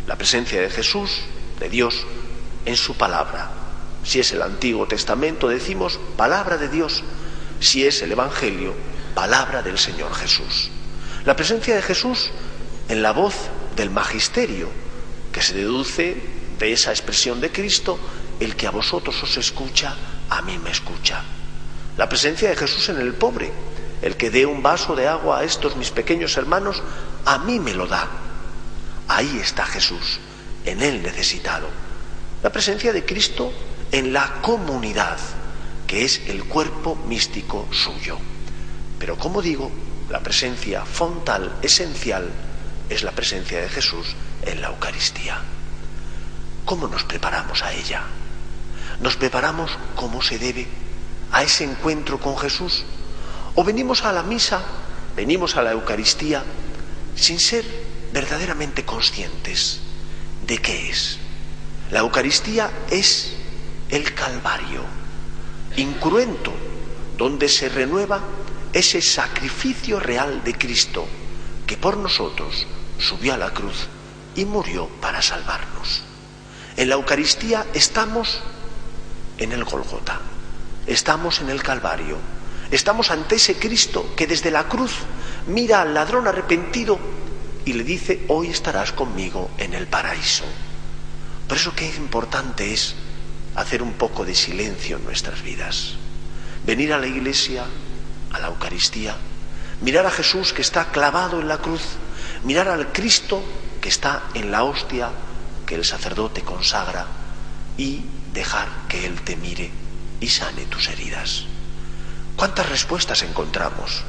La 0.06 0.16
presencia 0.16 0.60
de 0.60 0.70
Jesús, 0.70 1.22
de 1.60 1.68
Dios, 1.68 2.06
en 2.66 2.76
su 2.76 2.96
palabra. 2.96 3.50
Si 4.04 4.20
es 4.20 4.32
el 4.32 4.42
Antiguo 4.42 4.86
Testamento, 4.86 5.48
decimos 5.48 5.98
palabra 6.16 6.56
de 6.56 6.68
Dios. 6.68 7.02
Si 7.60 7.86
es 7.86 8.02
el 8.02 8.12
Evangelio, 8.12 8.74
palabra 9.14 9.62
del 9.62 9.78
Señor 9.78 10.14
Jesús. 10.14 10.70
La 11.24 11.36
presencia 11.36 11.74
de 11.74 11.82
Jesús 11.82 12.30
en 12.88 13.02
la 13.02 13.12
voz 13.12 13.34
del 13.76 13.90
magisterio, 13.90 14.68
que 15.32 15.40
se 15.40 15.54
deduce 15.54 16.20
de 16.58 16.72
esa 16.72 16.90
expresión 16.90 17.40
de 17.40 17.50
Cristo, 17.50 17.98
el 18.40 18.56
que 18.56 18.66
a 18.66 18.70
vosotros 18.70 19.22
os 19.22 19.36
escucha, 19.36 19.94
a 20.30 20.42
mí 20.42 20.58
me 20.58 20.70
escucha. 20.70 21.22
La 21.96 22.08
presencia 22.08 22.48
de 22.48 22.56
Jesús 22.56 22.88
en 22.88 23.00
el 23.00 23.14
pobre, 23.14 23.52
el 24.02 24.16
que 24.16 24.30
dé 24.30 24.46
un 24.46 24.62
vaso 24.62 24.96
de 24.96 25.06
agua 25.08 25.38
a 25.38 25.44
estos 25.44 25.76
mis 25.76 25.90
pequeños 25.90 26.36
hermanos, 26.36 26.82
a 27.24 27.38
mí 27.38 27.60
me 27.60 27.74
lo 27.74 27.86
da. 27.86 28.08
Ahí 29.08 29.38
está 29.40 29.64
Jesús, 29.64 30.18
en 30.64 30.82
el 30.82 31.02
necesitado. 31.02 31.68
La 32.42 32.50
presencia 32.50 32.92
de 32.92 33.04
Cristo 33.04 33.52
en 33.92 34.12
la 34.12 34.40
comunidad, 34.42 35.18
que 35.86 36.04
es 36.04 36.22
el 36.26 36.44
cuerpo 36.44 36.96
místico 36.96 37.68
suyo. 37.70 38.18
Pero 38.98 39.16
como 39.16 39.40
digo, 39.40 39.70
la 40.10 40.20
presencia 40.20 40.84
fontal, 40.84 41.56
esencial, 41.62 42.28
es 42.88 43.02
la 43.02 43.12
presencia 43.12 43.60
de 43.60 43.68
Jesús 43.68 44.14
en 44.44 44.60
la 44.60 44.68
Eucaristía. 44.68 45.40
¿Cómo 46.64 46.88
nos 46.88 47.04
preparamos 47.04 47.62
a 47.62 47.72
ella? 47.72 48.02
¿Nos 49.00 49.16
preparamos 49.16 49.76
como 49.94 50.22
se 50.22 50.38
debe 50.38 50.66
a 51.32 51.42
ese 51.42 51.64
encuentro 51.64 52.18
con 52.18 52.38
Jesús? 52.38 52.84
¿O 53.54 53.64
venimos 53.64 54.04
a 54.04 54.12
la 54.12 54.22
misa, 54.22 54.62
venimos 55.16 55.56
a 55.56 55.62
la 55.62 55.72
Eucaristía 55.72 56.42
sin 57.16 57.38
ser 57.38 57.64
verdaderamente 58.12 58.84
conscientes 58.84 59.80
de 60.46 60.58
qué 60.58 60.90
es. 60.90 61.18
La 61.90 62.00
Eucaristía 62.00 62.70
es 62.90 63.34
el 63.88 64.14
Calvario, 64.14 64.82
incruento, 65.76 66.52
donde 67.16 67.48
se 67.48 67.68
renueva 67.68 68.20
ese 68.72 69.00
sacrificio 69.02 70.00
real 70.00 70.42
de 70.44 70.54
Cristo 70.54 71.06
que 71.66 71.76
por 71.76 71.96
nosotros 71.96 72.66
subió 72.98 73.34
a 73.34 73.38
la 73.38 73.50
cruz 73.50 73.86
y 74.34 74.44
murió 74.44 74.88
para 75.00 75.22
salvarnos. 75.22 76.02
En 76.76 76.88
la 76.88 76.96
Eucaristía 76.96 77.66
estamos 77.72 78.40
en 79.38 79.52
el 79.52 79.64
Golgota, 79.64 80.20
estamos 80.88 81.40
en 81.40 81.50
el 81.50 81.62
Calvario, 81.62 82.18
estamos 82.72 83.12
ante 83.12 83.36
ese 83.36 83.56
Cristo 83.56 84.12
que 84.16 84.26
desde 84.26 84.50
la 84.50 84.66
cruz 84.68 84.92
mira 85.46 85.82
al 85.82 85.94
ladrón 85.94 86.26
arrepentido 86.26 86.98
y 87.64 87.74
le 87.74 87.84
dice, 87.84 88.24
hoy 88.26 88.48
estarás 88.48 88.90
conmigo 88.90 89.50
en 89.58 89.72
el 89.74 89.86
paraíso. 89.86 90.44
Por 91.46 91.58
eso 91.58 91.72
qué 91.76 91.86
importante 91.96 92.72
es 92.72 92.96
hacer 93.54 93.80
un 93.80 93.92
poco 93.92 94.24
de 94.24 94.34
silencio 94.34 94.96
en 94.96 95.04
nuestras 95.04 95.42
vidas. 95.42 95.94
Venir 96.66 96.92
a 96.92 96.98
la 96.98 97.06
iglesia, 97.06 97.66
a 98.32 98.40
la 98.40 98.48
Eucaristía, 98.48 99.16
mirar 99.80 100.06
a 100.06 100.10
Jesús 100.10 100.52
que 100.52 100.62
está 100.62 100.90
clavado 100.90 101.40
en 101.40 101.46
la 101.46 101.58
cruz, 101.58 101.82
mirar 102.42 102.66
al 102.66 102.90
Cristo 102.90 103.44
que 103.80 103.88
está 103.88 104.24
en 104.34 104.50
la 104.50 104.64
hostia 104.64 105.10
que 105.66 105.74
el 105.74 105.84
sacerdote 105.84 106.42
consagra 106.42 107.06
y 107.76 108.02
dejar 108.32 108.68
que 108.88 109.06
Él 109.06 109.20
te 109.22 109.36
mire 109.36 109.70
y 110.20 110.28
sane 110.28 110.64
tus 110.66 110.88
heridas. 110.88 111.44
¿Cuántas 112.36 112.68
respuestas 112.68 113.22
encontramos 113.22 114.02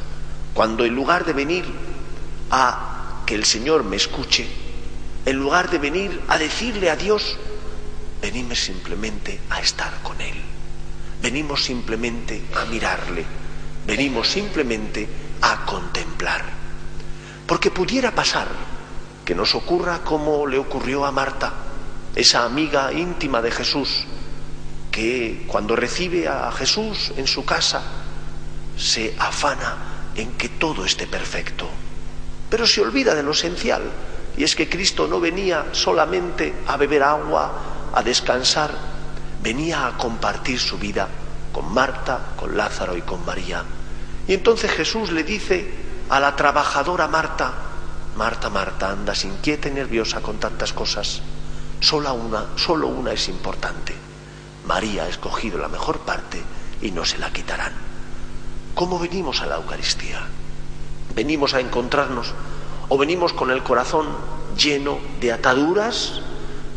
cuando 0.54 0.86
en 0.86 0.96
lugar 0.96 1.26
de 1.26 1.34
venir 1.34 1.66
a 2.50 3.22
que 3.26 3.36
el 3.36 3.46
Señor 3.46 3.84
me 3.84 3.96
escuche, 3.96 4.48
en 5.26 5.38
lugar 5.38 5.70
de 5.70 5.80
venir 5.80 6.22
a 6.28 6.38
decirle 6.38 6.90
a 6.90 6.96
Dios, 6.96 7.38
venimos 8.22 8.60
simplemente 8.60 9.40
a 9.50 9.60
estar 9.60 10.02
con 10.02 10.20
Él, 10.22 10.36
venimos 11.22 11.64
simplemente 11.64 12.44
a 12.56 12.66
mirarle, 12.66 13.26
venimos 13.86 14.28
simplemente 14.30 15.08
a 15.42 15.66
contemplar. 15.66 16.44
Porque 17.46 17.70
pudiera 17.70 18.12
pasar 18.12 18.48
que 19.26 19.36
nos 19.36 19.56
ocurra 19.56 20.04
como 20.04 20.46
le 20.46 20.60
ocurrió 20.60 21.04
a 21.04 21.12
Marta, 21.12 21.52
esa 22.16 22.46
amiga 22.46 22.94
íntima 22.94 23.42
de 23.42 23.52
Jesús, 23.52 24.06
que 24.92 25.46
cuando 25.48 25.76
recibe 25.76 26.28
a 26.28 26.52
Jesús 26.52 27.12
en 27.18 27.28
su 27.28 27.44
casa 27.44 27.82
se 28.78 29.16
afana 29.20 30.12
en 30.16 30.34
que 30.34 30.48
todo 30.48 30.86
esté 30.86 31.08
perfecto, 31.08 31.68
pero 32.50 32.68
se 32.68 32.82
olvida 32.82 33.16
de 33.16 33.24
lo 33.24 33.32
esencial, 33.32 33.82
y 34.38 34.44
es 34.44 34.56
que 34.56 34.70
Cristo 34.70 35.08
no 35.08 35.20
venía 35.20 35.66
solamente 35.72 36.54
a 36.68 36.78
beber 36.78 37.04
agua, 37.04 37.52
a 37.94 38.04
descansar, 38.04 38.72
venía 39.42 39.88
a 39.88 39.98
compartir 39.98 40.60
su 40.60 40.78
vida 40.78 41.08
con 41.52 41.74
Marta, 41.74 42.34
con 42.38 42.56
Lázaro 42.56 42.96
y 42.96 43.02
con 43.02 43.26
María. 43.26 43.64
Y 44.28 44.34
entonces 44.34 44.72
Jesús 44.72 45.12
le 45.12 45.24
dice 45.24 45.70
a 46.10 46.20
la 46.20 46.36
trabajadora 46.36 47.08
Marta, 47.08 47.65
Marta, 48.16 48.50
Marta, 48.50 48.92
andas 48.92 49.26
inquieta 49.26 49.68
y 49.68 49.72
nerviosa 49.72 50.22
con 50.22 50.38
tantas 50.38 50.72
cosas. 50.72 51.22
Solo 51.82 52.14
una, 52.14 52.46
solo 52.56 52.88
una 52.88 53.12
es 53.12 53.28
importante. 53.28 53.94
María 54.66 55.04
ha 55.04 55.10
escogido 55.10 55.58
la 55.60 55.68
mejor 55.68 56.00
parte 56.00 56.42
y 56.82 56.92
no 56.92 57.04
se 57.04 57.18
la 57.18 57.32
quitarán. 57.34 57.74
¿Cómo 58.74 59.00
venimos 59.00 59.42
a 59.42 59.46
la 59.48 59.58
Eucaristía? 59.58 60.22
¿Venimos 61.14 61.54
a 61.54 61.60
encontrarnos 61.60 62.34
o 62.88 62.98
venimos 62.98 63.34
con 63.34 63.52
el 63.52 63.64
corazón 63.64 64.08
lleno 64.58 64.98
de 65.20 65.34
ataduras, 65.34 66.22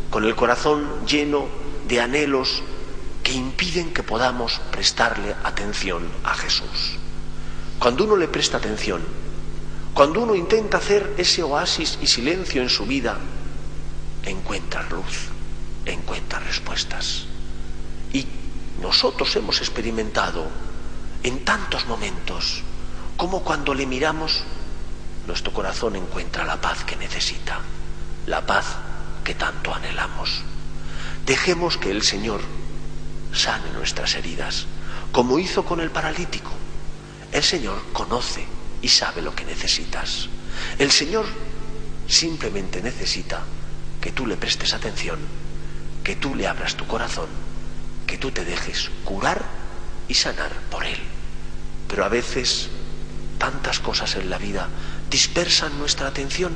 con 0.09 0.25
el 0.25 0.35
corazón 0.35 1.05
lleno 1.05 1.47
de 1.87 2.01
anhelos 2.01 2.63
que 3.23 3.31
impiden 3.31 3.93
que 3.93 4.03
podamos 4.03 4.59
prestarle 4.71 5.35
atención 5.43 6.09
a 6.25 6.33
Jesús? 6.33 6.97
Cuando 7.79 8.03
uno 8.03 8.17
le 8.17 8.27
presta 8.27 8.57
atención, 8.57 9.01
cuando 9.99 10.21
uno 10.21 10.33
intenta 10.33 10.77
hacer 10.77 11.15
ese 11.17 11.43
oasis 11.43 11.99
y 12.01 12.07
silencio 12.07 12.61
en 12.61 12.69
su 12.69 12.85
vida, 12.85 13.17
encuentra 14.23 14.83
luz, 14.83 15.27
encuentra 15.85 16.39
respuestas. 16.39 17.25
Y 18.13 18.25
nosotros 18.81 19.35
hemos 19.35 19.59
experimentado 19.59 20.47
en 21.21 21.43
tantos 21.43 21.85
momentos 21.85 22.63
como 23.17 23.43
cuando 23.43 23.73
le 23.73 23.85
miramos, 23.85 24.45
nuestro 25.27 25.51
corazón 25.51 25.97
encuentra 25.97 26.45
la 26.45 26.61
paz 26.61 26.85
que 26.85 26.95
necesita, 26.95 27.59
la 28.25 28.45
paz 28.45 28.77
que 29.25 29.35
tanto 29.35 29.75
anhelamos. 29.75 30.43
Dejemos 31.25 31.75
que 31.75 31.91
el 31.91 32.03
Señor 32.03 32.39
sane 33.33 33.69
nuestras 33.73 34.15
heridas, 34.15 34.65
como 35.11 35.39
hizo 35.39 35.65
con 35.65 35.81
el 35.81 35.91
paralítico. 35.91 36.51
El 37.33 37.43
Señor 37.43 37.83
conoce 37.91 38.47
y 38.81 38.89
sabe 38.89 39.21
lo 39.21 39.35
que 39.35 39.45
necesitas. 39.45 40.29
El 40.77 40.91
Señor 40.91 41.25
simplemente 42.07 42.81
necesita 42.81 43.43
que 44.01 44.11
tú 44.11 44.25
le 44.25 44.37
prestes 44.37 44.73
atención, 44.73 45.19
que 46.03 46.15
tú 46.15 46.35
le 46.35 46.47
abras 46.47 46.75
tu 46.75 46.87
corazón, 46.87 47.27
que 48.07 48.17
tú 48.17 48.31
te 48.31 48.45
dejes 48.45 48.89
curar 49.03 49.45
y 50.07 50.13
sanar 50.13 50.51
por 50.71 50.85
Él. 50.85 50.99
Pero 51.87 52.05
a 52.05 52.09
veces 52.09 52.69
tantas 53.37 53.79
cosas 53.79 54.15
en 54.15 54.29
la 54.29 54.37
vida 54.37 54.67
dispersan 55.09 55.77
nuestra 55.79 56.07
atención 56.07 56.53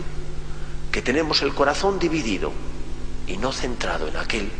que 0.91 1.01
tenemos 1.01 1.41
el 1.41 1.53
corazón 1.53 1.99
dividido 1.99 2.51
y 3.27 3.37
no 3.37 3.51
centrado 3.51 4.07
en 4.07 4.17
aquel 4.17 4.51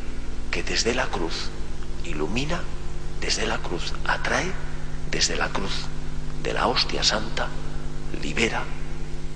que 0.52 0.64
desde 0.64 0.96
la 0.96 1.08
cruz 1.08 1.50
ilumina, 2.06 2.62
desde 3.22 3.46
la 3.46 3.60
cruz 3.60 3.94
atrae, 4.06 4.52
desde 5.12 5.36
la 5.36 5.50
cruz 5.50 5.88
de 6.44 6.54
la 6.54 6.68
hostia 6.68 7.04
santa, 7.04 7.48
libera, 8.22 8.64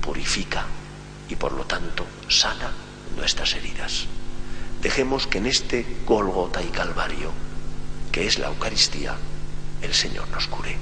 purifica 0.01 0.65
y 1.29 1.35
por 1.35 1.53
lo 1.53 1.65
tanto 1.65 2.05
sana 2.27 2.71
nuestras 3.15 3.53
heridas. 3.55 4.05
Dejemos 4.81 5.25
que 5.25 5.39
en 5.39 5.47
este 5.47 5.85
Golgota 6.05 6.61
y 6.61 6.67
Calvario, 6.67 7.31
que 8.11 8.27
es 8.27 8.37
la 8.37 8.47
Eucaristía, 8.47 9.15
el 9.81 9.93
Señor 9.93 10.27
nos 10.29 10.47
cure. 10.47 10.77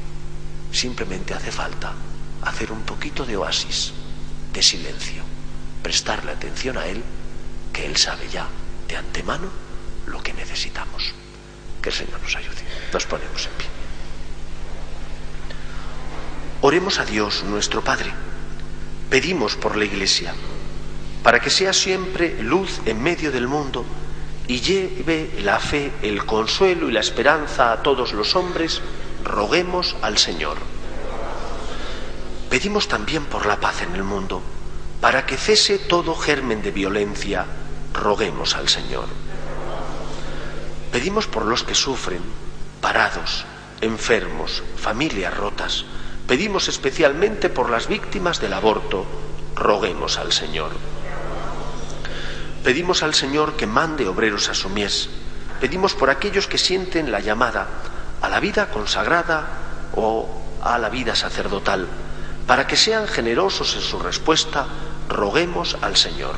Simplemente 0.71 1.33
hace 1.33 1.51
falta 1.51 1.93
hacer 2.41 2.71
un 2.71 2.81
poquito 2.81 3.25
de 3.25 3.37
oasis, 3.37 3.93
de 4.53 4.61
silencio, 4.61 5.23
prestarle 5.81 6.31
atención 6.31 6.77
a 6.77 6.85
Él, 6.87 7.03
que 7.71 7.85
Él 7.85 7.97
sabe 7.97 8.27
ya 8.29 8.47
de 8.87 8.97
antemano 8.97 9.49
lo 10.07 10.21
que 10.21 10.33
necesitamos. 10.33 11.13
Que 11.81 11.89
el 11.89 11.95
Señor 11.95 12.21
nos 12.21 12.35
ayude. 12.35 12.63
Nos 12.91 13.05
ponemos 13.05 13.45
en 13.45 13.53
pie. 13.53 13.74
Oremos 16.67 16.97
a 16.97 17.05
Dios 17.05 17.43
nuestro 17.43 17.83
Padre. 17.83 18.11
Pedimos 19.11 19.55
por 19.55 19.77
la 19.77 19.85
Iglesia, 19.85 20.33
para 21.21 21.39
que 21.39 21.51
sea 21.51 21.73
siempre 21.73 22.41
luz 22.41 22.81
en 22.87 23.03
medio 23.03 23.31
del 23.31 23.47
mundo 23.47 23.85
y 24.47 24.61
lleve 24.61 25.29
la 25.43 25.59
fe, 25.59 25.91
el 26.01 26.25
consuelo 26.25 26.89
y 26.89 26.91
la 26.91 27.01
esperanza 27.01 27.71
a 27.71 27.83
todos 27.83 28.13
los 28.13 28.35
hombres, 28.35 28.81
roguemos 29.23 29.95
al 30.01 30.17
Señor. 30.17 30.57
Pedimos 32.49 32.87
también 32.87 33.25
por 33.25 33.45
la 33.45 33.59
paz 33.59 33.83
en 33.83 33.93
el 33.93 34.01
mundo, 34.03 34.41
para 35.01 35.27
que 35.27 35.37
cese 35.37 35.77
todo 35.77 36.15
germen 36.15 36.63
de 36.63 36.71
violencia, 36.71 37.45
roguemos 37.93 38.55
al 38.55 38.69
Señor. 38.69 39.05
Pedimos 40.91 41.27
por 41.27 41.45
los 41.45 41.61
que 41.61 41.75
sufren, 41.75 42.23
parados, 42.81 43.45
enfermos, 43.81 44.63
familias 44.77 45.37
rotas, 45.37 45.85
Pedimos 46.27 46.67
especialmente 46.69 47.49
por 47.49 47.69
las 47.69 47.87
víctimas 47.87 48.41
del 48.41 48.53
aborto, 48.53 49.05
roguemos 49.55 50.17
al 50.17 50.31
Señor. 50.31 50.71
Pedimos 52.63 53.03
al 53.03 53.13
Señor 53.13 53.53
que 53.53 53.67
mande 53.67 54.07
obreros 54.07 54.49
a 54.49 54.55
su 54.55 54.69
mies. 54.69 55.07
Pedimos 55.61 55.93
por 55.93 56.09
aquellos 56.09 56.47
que 56.47 56.57
sienten 56.57 57.11
la 57.11 57.19
llamada 57.19 57.67
a 58.21 58.29
la 58.29 58.39
vida 58.39 58.71
consagrada 58.71 59.47
o 59.93 60.27
a 60.63 60.79
la 60.79 60.89
vida 60.89 61.15
sacerdotal. 61.15 61.87
Para 62.47 62.65
que 62.65 62.75
sean 62.75 63.07
generosos 63.07 63.75
en 63.75 63.81
su 63.81 63.99
respuesta, 63.99 64.65
roguemos 65.07 65.77
al 65.81 65.95
Señor. 65.95 66.37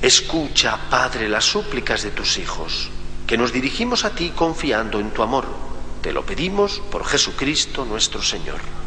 Escucha, 0.00 0.78
Padre, 0.88 1.28
las 1.28 1.44
súplicas 1.44 2.02
de 2.02 2.10
tus 2.10 2.38
hijos, 2.38 2.88
que 3.26 3.36
nos 3.36 3.52
dirigimos 3.52 4.06
a 4.06 4.10
ti 4.10 4.32
confiando 4.34 4.98
en 4.98 5.10
tu 5.10 5.22
amor 5.22 5.61
te 6.02 6.12
lo 6.12 6.26
pedimos 6.26 6.80
por 6.90 7.04
Jesucristo 7.04 7.84
nuestro 7.84 8.22
Señor. 8.22 8.81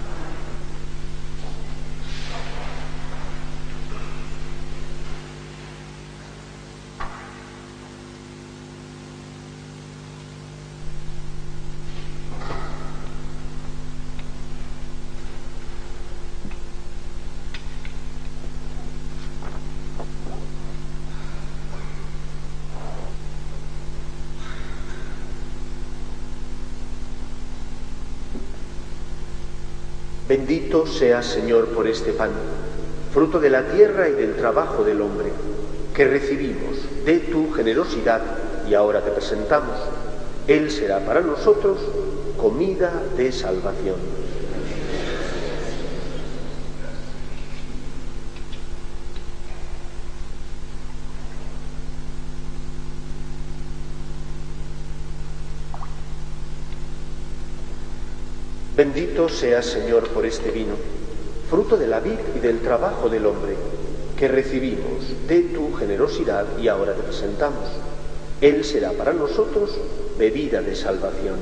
Bendito 30.65 30.87
seas, 30.87 31.27
Señor, 31.27 31.67
por 31.67 31.85
este 31.85 32.11
pan, 32.11 32.31
fruto 33.13 33.39
de 33.39 33.51
la 33.51 33.67
tierra 33.67 34.09
y 34.09 34.13
del 34.13 34.35
trabajo 34.35 34.83
del 34.83 34.99
hombre, 34.99 35.27
que 35.93 36.05
recibimos 36.05 37.05
de 37.05 37.19
tu 37.19 37.51
generosidad 37.51 38.19
y 38.67 38.73
ahora 38.73 39.01
te 39.01 39.11
presentamos. 39.11 39.75
Él 40.47 40.71
será 40.71 41.05
para 41.05 41.21
nosotros 41.21 41.77
comida 42.35 42.91
de 43.15 43.31
salvación. 43.31 43.97
Bendito 58.75 59.29
seas, 59.29 59.67
Señor, 59.67 60.09
por 60.09 60.25
este 60.25 60.51
vino, 60.51 60.75
fruto 61.49 61.77
de 61.77 61.87
la 61.87 62.01
vid 62.01 62.19
y 62.35 62.39
del 62.39 62.59
trabajo 62.59 63.07
del 63.07 63.25
hombre, 63.25 63.55
que 64.17 64.27
recibimos 64.27 65.27
de 65.29 65.43
tu 65.43 65.73
generosidad 65.75 66.45
y 66.59 66.67
ahora 66.67 66.93
te 66.93 67.03
presentamos. 67.03 67.69
Él 68.41 68.65
será 68.65 68.91
para 68.91 69.13
nosotros 69.13 69.79
bebida 70.17 70.61
de 70.61 70.75
salvación. 70.75 71.39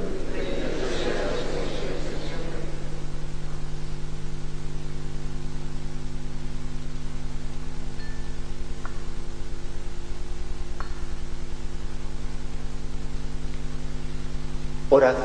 Orad 14.91 15.15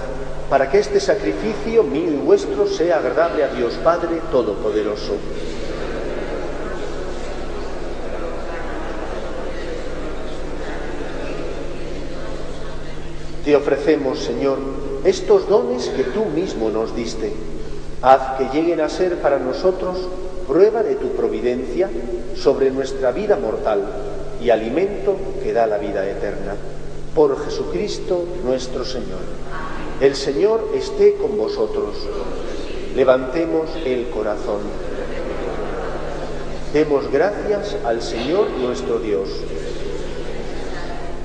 para 0.49 0.71
que 0.71 0.79
este 0.79 1.01
sacrificio 1.01 1.83
mío 1.83 2.11
y 2.11 2.17
vuestro 2.17 2.67
sea 2.67 2.99
agradable 2.99 3.45
a 3.45 3.49
Dios 3.49 3.75
Padre 3.85 4.21
Todopoderoso. 4.31 5.15
Te 13.45 13.57
ofrecemos, 13.57 14.19
Señor, 14.19 14.59
estos 15.05 15.49
dones 15.49 15.89
que 15.89 16.05
tú 16.05 16.27
mismo 16.27 16.71
nos 16.71 16.95
diste. 16.95 17.33
Haz 18.03 18.39
que 18.39 18.45
lleguen 18.55 18.81
a 18.81 18.89
ser 18.89 19.17
para 19.17 19.39
nosotros 19.39 20.09
prueba 20.47 20.83
de 20.83 20.95
tu 20.97 21.09
providencia 21.13 21.91
sobre 22.37 22.71
nuestra 22.71 23.11
vida 23.13 23.37
mortal 23.37 23.83
y 24.43 24.51
alimento 24.51 25.17
que 25.43 25.53
da 25.53 25.67
la 25.67 25.79
vida 25.79 26.09
eterna. 26.09 26.55
Por 27.14 27.44
Jesucristo 27.44 28.25
nuestro 28.44 28.85
Señor. 28.85 29.21
El 30.01 30.14
Señor 30.14 30.68
esté 30.75 31.14
con 31.16 31.37
vosotros. 31.37 31.97
Levantemos 32.94 33.68
el 33.85 34.09
corazón. 34.11 34.61
Demos 36.73 37.11
gracias 37.11 37.77
al 37.85 38.03
Señor 38.03 38.51
nuestro 38.51 38.99
Dios. 38.99 39.29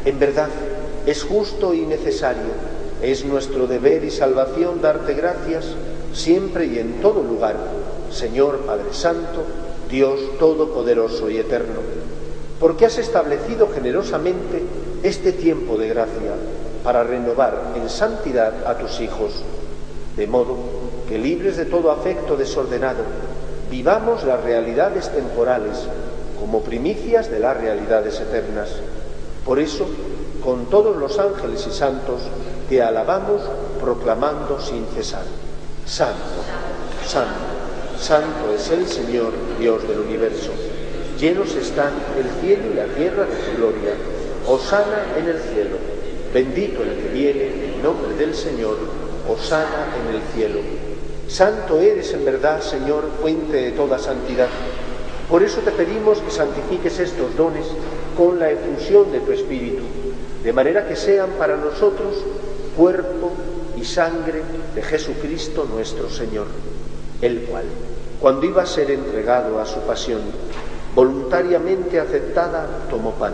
En 0.06 0.20
verdad, 0.20 0.50
es 1.06 1.24
justo 1.24 1.74
y 1.74 1.82
necesario, 1.82 2.52
es 3.02 3.26
nuestro 3.26 3.68
deber 3.68 4.04
y 4.04 4.12
salvación 4.12 4.82
darte 4.82 5.14
gracias 5.14 5.66
siempre 6.14 6.66
y 6.68 6.80
en 6.80 7.02
todo 7.02 7.24
lugar, 7.24 7.58
Señor 8.12 8.60
Padre 8.60 8.94
Santo, 8.94 9.44
Dios 9.90 10.20
Todopoderoso 10.40 11.30
y 11.30 11.38
Eterno, 11.38 11.82
porque 12.60 12.86
has 12.86 12.98
establecido 12.98 13.68
generosamente 13.74 14.62
este 15.04 15.34
tiempo 15.34 15.78
de 15.78 15.90
gracia 15.90 16.34
para 16.84 17.04
renovar 17.04 17.74
en 17.76 17.90
santidad 17.90 18.66
a 18.66 18.78
tus 18.78 19.02
hijos, 19.02 19.44
de 20.16 20.28
modo 20.28 20.56
que 21.10 21.18
libres 21.18 21.58
de 21.58 21.66
todo 21.66 21.92
afecto 21.92 22.38
desordenado, 22.38 23.04
vivamos 23.70 24.24
las 24.24 24.42
realidades 24.44 25.10
temporales 25.10 25.88
como 26.40 26.62
primicias 26.62 27.30
de 27.30 27.40
las 27.40 27.58
realidades 27.58 28.20
eternas. 28.22 28.70
Por 29.46 29.60
eso, 29.60 29.88
con 30.44 30.68
todos 30.68 30.96
los 30.96 31.20
ángeles 31.20 31.68
y 31.68 31.72
santos, 31.72 32.22
te 32.70 32.82
alabamos 32.82 33.42
proclamando 33.82 34.60
sin 34.62 34.86
cesar. 34.96 35.24
Santo, 35.86 36.16
santo, 37.06 38.00
santo 38.00 38.54
es 38.56 38.70
el 38.72 38.88
Señor, 38.88 39.34
Dios 39.60 39.86
del 39.86 40.00
universo. 40.00 40.52
Llenos 41.20 41.56
están 41.56 41.92
el 42.18 42.42
cielo 42.42 42.72
y 42.72 42.76
la 42.76 42.86
tierra 42.86 43.26
de 43.26 43.36
tu 43.36 43.58
gloria. 43.58 44.13
Osana 44.48 45.06
en 45.18 45.28
el 45.30 45.40
cielo. 45.40 45.78
Bendito 46.34 46.84
el 46.84 46.96
que 46.96 47.10
viene 47.14 47.76
en 47.76 47.84
nombre 47.84 48.14
del 48.16 48.36
Señor. 48.36 48.78
Osana 49.30 49.88
en 50.02 50.16
el 50.16 50.22
cielo. 50.34 50.60
Santo 51.28 51.80
eres 51.80 52.14
en 52.14 52.26
verdad, 52.26 52.62
Señor, 52.62 53.10
fuente 53.22 53.58
de 53.58 53.72
toda 53.72 53.98
santidad. 53.98 54.50
Por 55.30 55.42
eso 55.42 55.62
te 55.62 55.72
pedimos 55.72 56.20
que 56.20 56.30
santifiques 56.30 57.00
estos 57.00 57.36
dones 57.38 57.66
con 58.18 58.38
la 58.40 58.52
efusión 58.52 59.12
de 59.12 59.22
tu 59.22 59.32
Espíritu, 59.32 59.84
de 60.44 60.54
manera 60.54 60.88
que 60.88 60.96
sean 60.96 61.30
para 61.40 61.56
nosotros 61.56 62.24
cuerpo 62.76 63.32
y 63.78 63.86
sangre 63.86 64.42
de 64.76 64.82
Jesucristo 64.82 65.66
nuestro 65.74 66.10
Señor, 66.10 66.48
el 67.22 67.42
cual, 67.44 67.64
cuando 68.20 68.46
iba 68.46 68.64
a 68.64 68.68
ser 68.68 68.92
entregado 68.92 69.60
a 69.60 69.66
su 69.66 69.80
pasión, 69.82 70.22
voluntariamente 70.94 72.00
aceptada, 72.00 72.68
tomó 72.90 73.12
pan, 73.14 73.34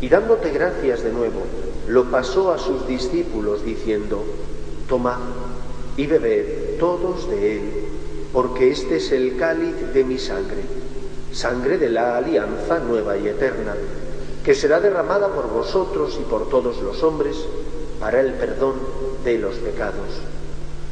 y 0.00 0.08
dándote 0.08 0.50
gracias 0.50 1.02
de 1.02 1.12
nuevo, 1.12 1.42
lo 1.88 2.10
pasó 2.10 2.52
a 2.52 2.58
sus 2.58 2.86
discípulos 2.86 3.64
diciendo, 3.64 4.24
tomad 4.88 5.18
y 5.96 6.06
bebed 6.06 6.78
todos 6.78 7.28
de 7.28 7.56
él, 7.56 7.62
porque 8.32 8.70
este 8.70 8.96
es 8.96 9.10
el 9.12 9.36
cáliz 9.36 9.74
de 9.92 10.04
mi 10.04 10.18
sangre, 10.18 10.62
sangre 11.32 11.78
de 11.78 11.90
la 11.90 12.16
alianza 12.16 12.78
nueva 12.78 13.16
y 13.16 13.28
eterna, 13.28 13.74
que 14.44 14.54
será 14.54 14.80
derramada 14.80 15.28
por 15.28 15.50
vosotros 15.50 16.18
y 16.20 16.24
por 16.24 16.48
todos 16.48 16.80
los 16.82 17.02
hombres 17.02 17.36
para 18.00 18.20
el 18.20 18.32
perdón 18.34 18.74
de 19.24 19.38
los 19.38 19.56
pecados. 19.56 20.20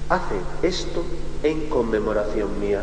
Haced 0.08 0.36
esto 0.62 1.02
en 1.42 1.68
conmemoración 1.68 2.60
mía. 2.60 2.82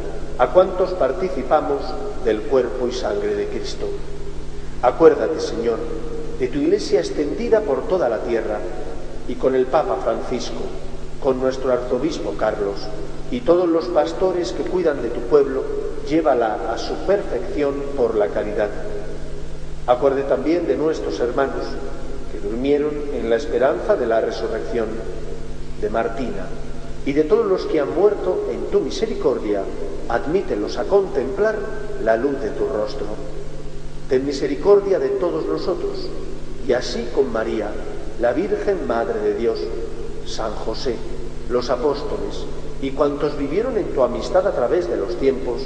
a 0.37 0.47
cuantos 0.47 0.91
participamos 0.91 1.81
del 2.23 2.41
cuerpo 2.41 2.87
y 2.87 2.91
sangre 2.91 3.35
de 3.35 3.47
Cristo. 3.47 3.87
Acuérdate, 4.81 5.39
Señor, 5.39 5.77
de 6.39 6.47
tu 6.47 6.59
iglesia 6.59 6.99
extendida 6.99 7.61
por 7.61 7.87
toda 7.87 8.09
la 8.09 8.19
tierra 8.19 8.59
y 9.27 9.35
con 9.35 9.55
el 9.55 9.67
Papa 9.67 9.97
Francisco, 10.03 10.61
con 11.21 11.39
nuestro 11.39 11.71
arzobispo 11.71 12.33
Carlos 12.37 12.87
y 13.29 13.41
todos 13.41 13.69
los 13.69 13.85
pastores 13.85 14.51
que 14.51 14.63
cuidan 14.63 15.01
de 15.01 15.09
tu 15.09 15.21
pueblo, 15.21 15.63
llévala 16.07 16.73
a 16.73 16.77
su 16.77 16.95
perfección 17.07 17.75
por 17.95 18.15
la 18.15 18.27
caridad. 18.27 18.69
Acuerde 19.87 20.23
también 20.23 20.67
de 20.67 20.75
nuestros 20.75 21.19
hermanos 21.19 21.65
que 22.31 22.39
durmieron 22.39 22.91
en 23.13 23.29
la 23.29 23.37
esperanza 23.37 23.95
de 23.95 24.07
la 24.07 24.21
resurrección, 24.21 24.87
de 25.79 25.89
Martina 25.89 26.45
y 27.05 27.13
de 27.13 27.23
todos 27.23 27.45
los 27.45 27.65
que 27.65 27.79
han 27.79 27.95
muerto 27.95 28.47
en 28.51 28.69
tu 28.69 28.81
misericordia, 28.81 29.63
admítelos 30.09 30.77
a 30.77 30.85
contemplar 30.85 31.57
la 32.03 32.17
luz 32.17 32.39
de 32.41 32.49
tu 32.49 32.67
rostro. 32.67 33.07
ten 34.09 34.25
misericordia 34.25 34.99
de 34.99 35.09
todos 35.09 35.45
nosotros, 35.45 36.09
y 36.67 36.73
así 36.73 37.07
con 37.15 37.31
María, 37.31 37.71
la 38.19 38.33
Virgen 38.33 38.85
Madre 38.85 39.19
de 39.21 39.35
Dios, 39.35 39.59
San 40.25 40.53
José, 40.53 40.95
los 41.49 41.69
apóstoles 41.69 42.45
y 42.81 42.91
cuantos 42.91 43.37
vivieron 43.37 43.77
en 43.77 43.93
tu 43.93 44.01
amistad 44.03 44.45
a 44.47 44.51
través 44.51 44.89
de 44.89 44.97
los 44.97 45.17
tiempos, 45.19 45.61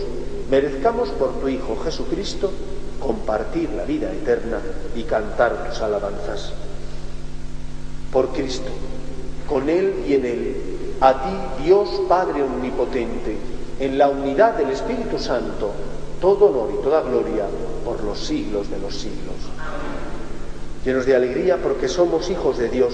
merezcamos 0.50 1.10
por 1.10 1.40
tu 1.40 1.48
Hijo 1.48 1.78
Jesucristo 1.84 2.52
compartir 3.00 3.70
la 3.72 3.86
vida 3.86 4.12
eterna 4.12 4.60
y 4.96 5.04
cantar 5.04 5.70
tus 5.70 5.82
alabanzas. 5.82 6.54
Por 8.12 8.30
Cristo, 8.30 8.70
con 9.48 9.70
Él 9.70 10.04
y 10.08 10.14
en 10.14 10.26
Él, 10.26 10.56
a 11.00 11.14
ti, 11.14 11.64
Dios 11.64 11.90
Padre 12.08 12.44
Omnipotente, 12.44 13.38
en 13.80 13.98
la 13.98 14.10
unidad 14.10 14.56
del 14.56 14.70
Espíritu 14.70 15.20
Santo, 15.20 15.72
todo 16.22 16.46
honor 16.46 16.70
y 16.80 16.84
toda 16.84 17.02
gloria 17.02 17.46
por 17.84 18.04
los 18.04 18.20
siglos 18.20 18.70
de 18.70 18.80
los 18.80 18.96
siglos. 18.96 19.36
Llenos 20.86 21.06
de 21.06 21.16
alegría 21.16 21.58
porque 21.58 21.88
somos 21.88 22.30
hijos 22.30 22.58
de 22.58 22.70
Dios, 22.70 22.94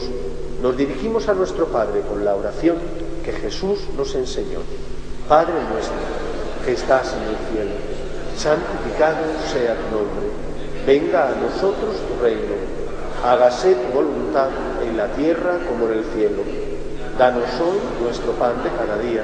nos 0.62 0.78
dirigimos 0.78 1.28
a 1.28 1.34
nuestro 1.34 1.68
Padre 1.68 2.02
con 2.02 2.24
la 2.24 2.36
oración 2.36 2.78
que 3.24 3.32
Jesús 3.32 3.80
nos 3.98 4.16
enseñó. 4.16 4.60
Padre 5.28 5.54
nuestro, 5.72 5.96
que 6.66 6.74
estás 6.74 7.14
en 7.14 7.24
el 7.24 7.38
cielo, 7.52 7.76
santificado 8.36 9.24
sea 9.52 9.76
tu 9.76 9.96
nombre, 9.96 10.28
venga 10.86 11.28
a 11.28 11.36
nosotros 11.36 11.96
tu 12.08 12.24
reino, 12.24 12.56
hágase 13.24 13.76
tu 13.76 13.94
voluntad 13.94 14.50
en 14.84 14.98
la 14.98 15.08
tierra 15.14 15.60
como 15.68 15.88
en 15.88 16.00
el 16.00 16.06
cielo. 16.16 16.44
Danos 17.18 17.50
hoy 17.60 17.78
nuestro 18.04 18.32
pan 18.34 18.64
de 18.64 18.70
cada 18.70 18.98
día, 18.98 19.24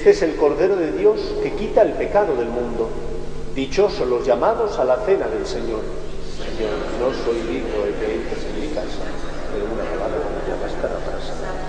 Este 0.00 0.12
es 0.12 0.22
el 0.22 0.36
Cordero 0.36 0.76
de 0.76 0.92
Dios 0.92 1.20
que 1.42 1.52
quita 1.52 1.82
el 1.82 1.92
pecado 1.92 2.34
del 2.34 2.48
mundo. 2.48 2.88
Dichosos 3.54 4.08
los 4.08 4.26
llamados 4.26 4.78
a 4.78 4.84
la 4.86 4.96
cena 5.04 5.28
del 5.28 5.44
Señor. 5.44 5.82
Señor, 6.38 6.72
no 6.98 7.12
soy 7.22 7.36
digno 7.42 7.84
de 7.84 7.92
que 7.92 8.14
entres 8.14 8.46
en 8.46 8.60
mi 8.62 8.68
casa, 8.68 9.04
pero 9.52 9.66
una 9.66 9.84
palabra 9.84 10.24
ya 10.48 10.56
bastará 10.56 10.96
para 11.04 11.20
sanar. 11.20 11.59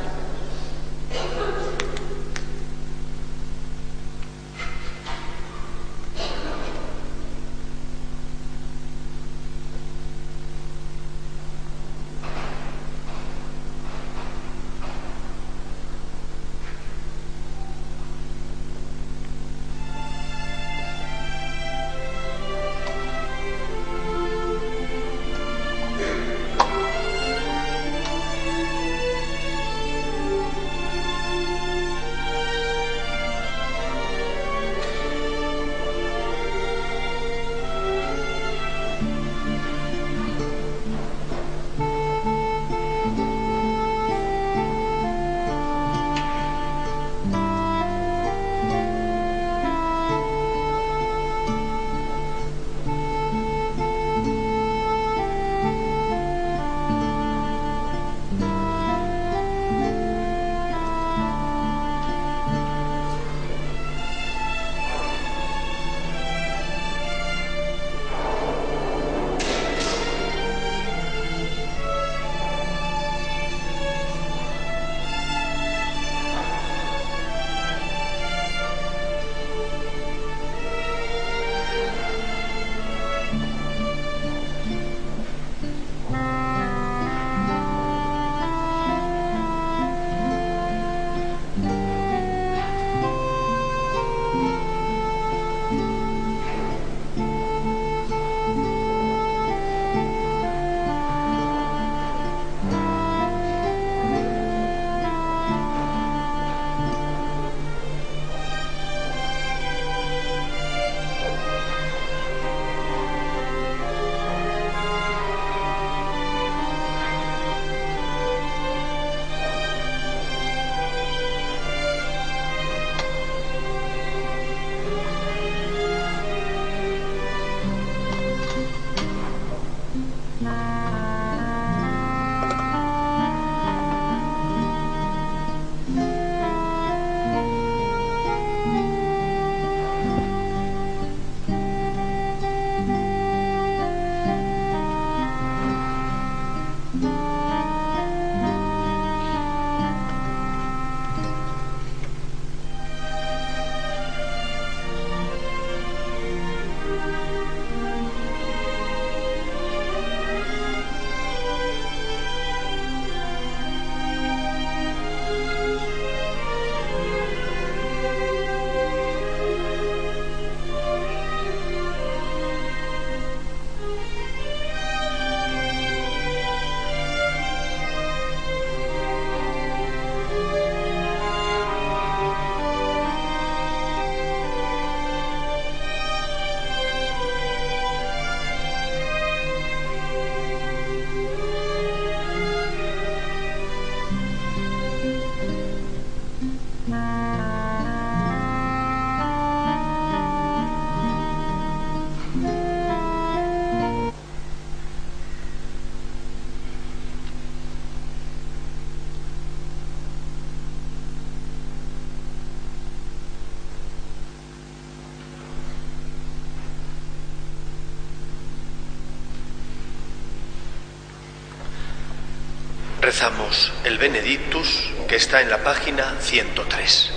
Rezamos 223.11 223.73
el 223.83 223.97
Benedictus 223.97 224.69
que 225.09 225.17
está 225.17 225.41
en 225.41 225.49
la 225.49 225.61
página 225.65 226.15
103. 226.21 227.11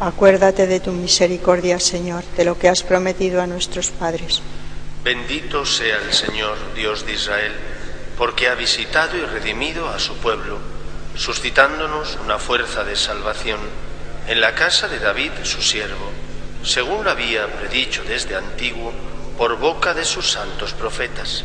Acuérdate 0.00 0.66
de 0.66 0.80
tu 0.80 0.90
misericordia, 0.92 1.78
Señor, 1.78 2.24
de 2.34 2.46
lo 2.46 2.58
que 2.58 2.70
has 2.70 2.82
prometido 2.82 3.42
a 3.42 3.46
nuestros 3.46 3.90
padres. 3.90 4.40
Bendito 5.04 5.66
sea 5.66 5.98
el 5.98 6.14
Señor, 6.14 6.56
Dios 6.74 7.04
de 7.04 7.12
Israel, 7.12 7.52
porque 8.16 8.48
ha 8.48 8.54
visitado 8.54 9.18
y 9.18 9.20
redimido 9.20 9.90
a 9.90 9.98
su 9.98 10.16
pueblo, 10.16 10.60
suscitándonos 11.14 12.16
una 12.24 12.38
fuerza 12.38 12.84
de 12.84 12.96
salvación 12.96 13.60
en 14.28 14.40
la 14.40 14.54
casa 14.54 14.88
de 14.88 14.98
David, 14.98 15.32
su 15.42 15.60
siervo, 15.60 16.10
según 16.64 17.04
lo 17.04 17.10
había 17.10 17.46
predicho 17.48 18.02
desde 18.02 18.34
antiguo 18.34 18.94
por 19.36 19.58
boca 19.58 19.92
de 19.92 20.06
sus 20.06 20.30
santos 20.30 20.72
profetas. 20.72 21.44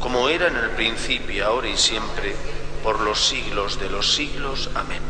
como 0.00 0.28
era 0.28 0.48
en 0.48 0.56
el 0.56 0.70
principio, 0.70 1.46
ahora 1.46 1.68
y 1.68 1.76
siempre, 1.76 2.34
por 2.82 3.00
los 3.00 3.28
siglos 3.28 3.78
de 3.78 3.90
los 3.90 4.14
siglos. 4.14 4.70
Amén. 4.74 5.02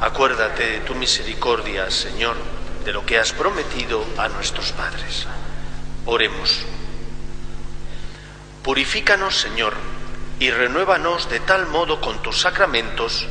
Acuérdate 0.00 0.66
de 0.70 0.80
tu 0.80 0.94
misericordia, 0.94 1.90
Señor, 1.90 2.36
de 2.84 2.92
lo 2.92 3.06
que 3.06 3.18
has 3.18 3.32
prometido 3.32 4.04
a 4.18 4.28
nuestros 4.28 4.72
padres. 4.72 5.26
Oremos. 6.04 6.60
Purifícanos, 8.62 9.36
Señor, 9.36 9.74
y 10.38 10.50
renuévanos 10.50 11.30
de 11.30 11.40
tal 11.40 11.66
modo 11.68 12.00
con 12.00 12.20
tus 12.22 12.40
sacramentos 12.40 13.26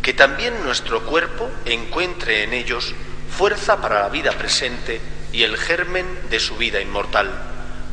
que 0.00 0.12
también 0.12 0.64
nuestro 0.64 1.02
cuerpo 1.04 1.48
encuentre 1.64 2.42
en 2.42 2.52
ellos 2.52 2.94
fuerza 3.30 3.80
para 3.80 4.00
la 4.00 4.08
vida 4.08 4.32
presente 4.32 5.00
y 5.32 5.44
el 5.44 5.56
germen 5.56 6.06
de 6.28 6.40
su 6.40 6.56
vida 6.56 6.80
inmortal. 6.80 7.30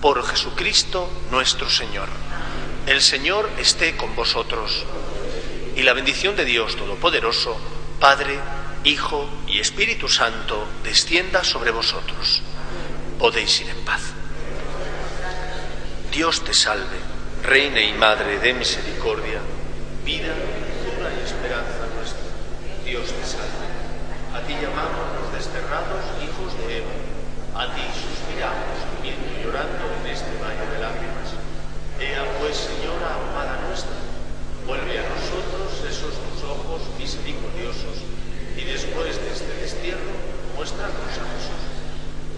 Por 0.02 0.24
Jesucristo 0.26 1.10
nuestro 1.32 1.70
Señor. 1.70 2.29
El 2.90 3.04
Señor 3.04 3.48
esté 3.60 3.96
con 3.96 4.16
vosotros. 4.16 4.84
Y 5.76 5.84
la 5.84 5.94
bendición 5.94 6.36
de 6.36 6.44
Dios 6.44 6.76
Todopoderoso, 6.76 7.56
Padre, 8.00 8.40
Hijo 8.84 9.30
y 9.46 9.60
Espíritu 9.60 10.10
Santo, 10.10 10.68
descienda 10.84 11.44
sobre 11.44 11.70
vosotros. 11.70 12.42
Podéis 13.20 13.62
ir 13.62 13.70
en 13.70 13.86
paz. 13.86 14.02
Dios 16.12 16.44
te 16.44 16.56
salve, 16.56 16.98
Reina 17.44 17.80
y 17.80 17.94
Madre 17.94 18.40
de 18.40 18.56
misericordia, 18.56 19.40
vida, 20.04 20.34
dulzura 20.34 21.14
y 21.14 21.24
esperanza 21.24 21.86
nuestra. 21.94 22.26
Dios 22.84 23.06
te 23.06 23.24
salve. 23.24 23.70
A 24.34 24.42
ti 24.48 24.54
llamamos 24.54 25.14
los 25.22 25.34
desterrados 25.34 26.06
hijos 26.24 26.58
de 26.58 26.78
Eva. 26.80 26.96
A 27.54 27.72
ti 27.72 27.84
suspiramos, 27.94 28.82
gimiendo 28.98 29.28
y 29.30 29.44
llorando 29.44 29.86
en 30.02 30.08
este 30.12 30.32
valle 30.42 30.66
de 30.74 30.80
lágrimas. 30.80 31.19
Ea 32.00 32.24
pues, 32.40 32.56
Señora, 32.56 33.12
amada 33.12 33.60
nuestra, 33.68 34.00
vuelve 34.64 35.04
a 35.04 35.10
nosotros 35.12 35.84
esos 35.84 36.16
tus 36.16 36.48
ojos 36.48 36.88
misericordiosos, 36.96 38.08
y 38.56 38.64
después 38.64 39.20
de 39.20 39.28
este 39.28 39.52
destierro, 39.60 40.16
muéstranos 40.56 40.96
a 40.96 41.28
Jesús, 41.28 41.60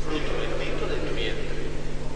fruto 0.02 0.34
bendito 0.34 0.90
de 0.90 0.98
tu 1.06 1.14
vientre, 1.14 1.62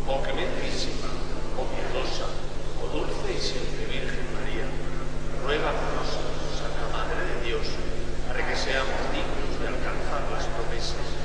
oh 0.10 0.26
clementísima, 0.26 1.14
oh 1.54 1.70
piadosa, 1.70 2.34
oh 2.82 2.90
dulce 2.90 3.30
y 3.30 3.38
siempre 3.38 3.94
Virgen 3.94 4.26
María, 4.34 4.66
ruega 5.46 5.70
por 5.70 6.02
nosotros, 6.02 6.50
Santa 6.50 6.90
Madre 6.98 7.30
de 7.30 7.46
Dios, 7.46 7.70
para 8.26 8.42
que 8.42 8.58
seamos 8.58 9.06
dignos 9.14 9.54
de 9.62 9.70
alcanzar 9.70 10.26
las 10.34 10.50
promesas 10.50 11.25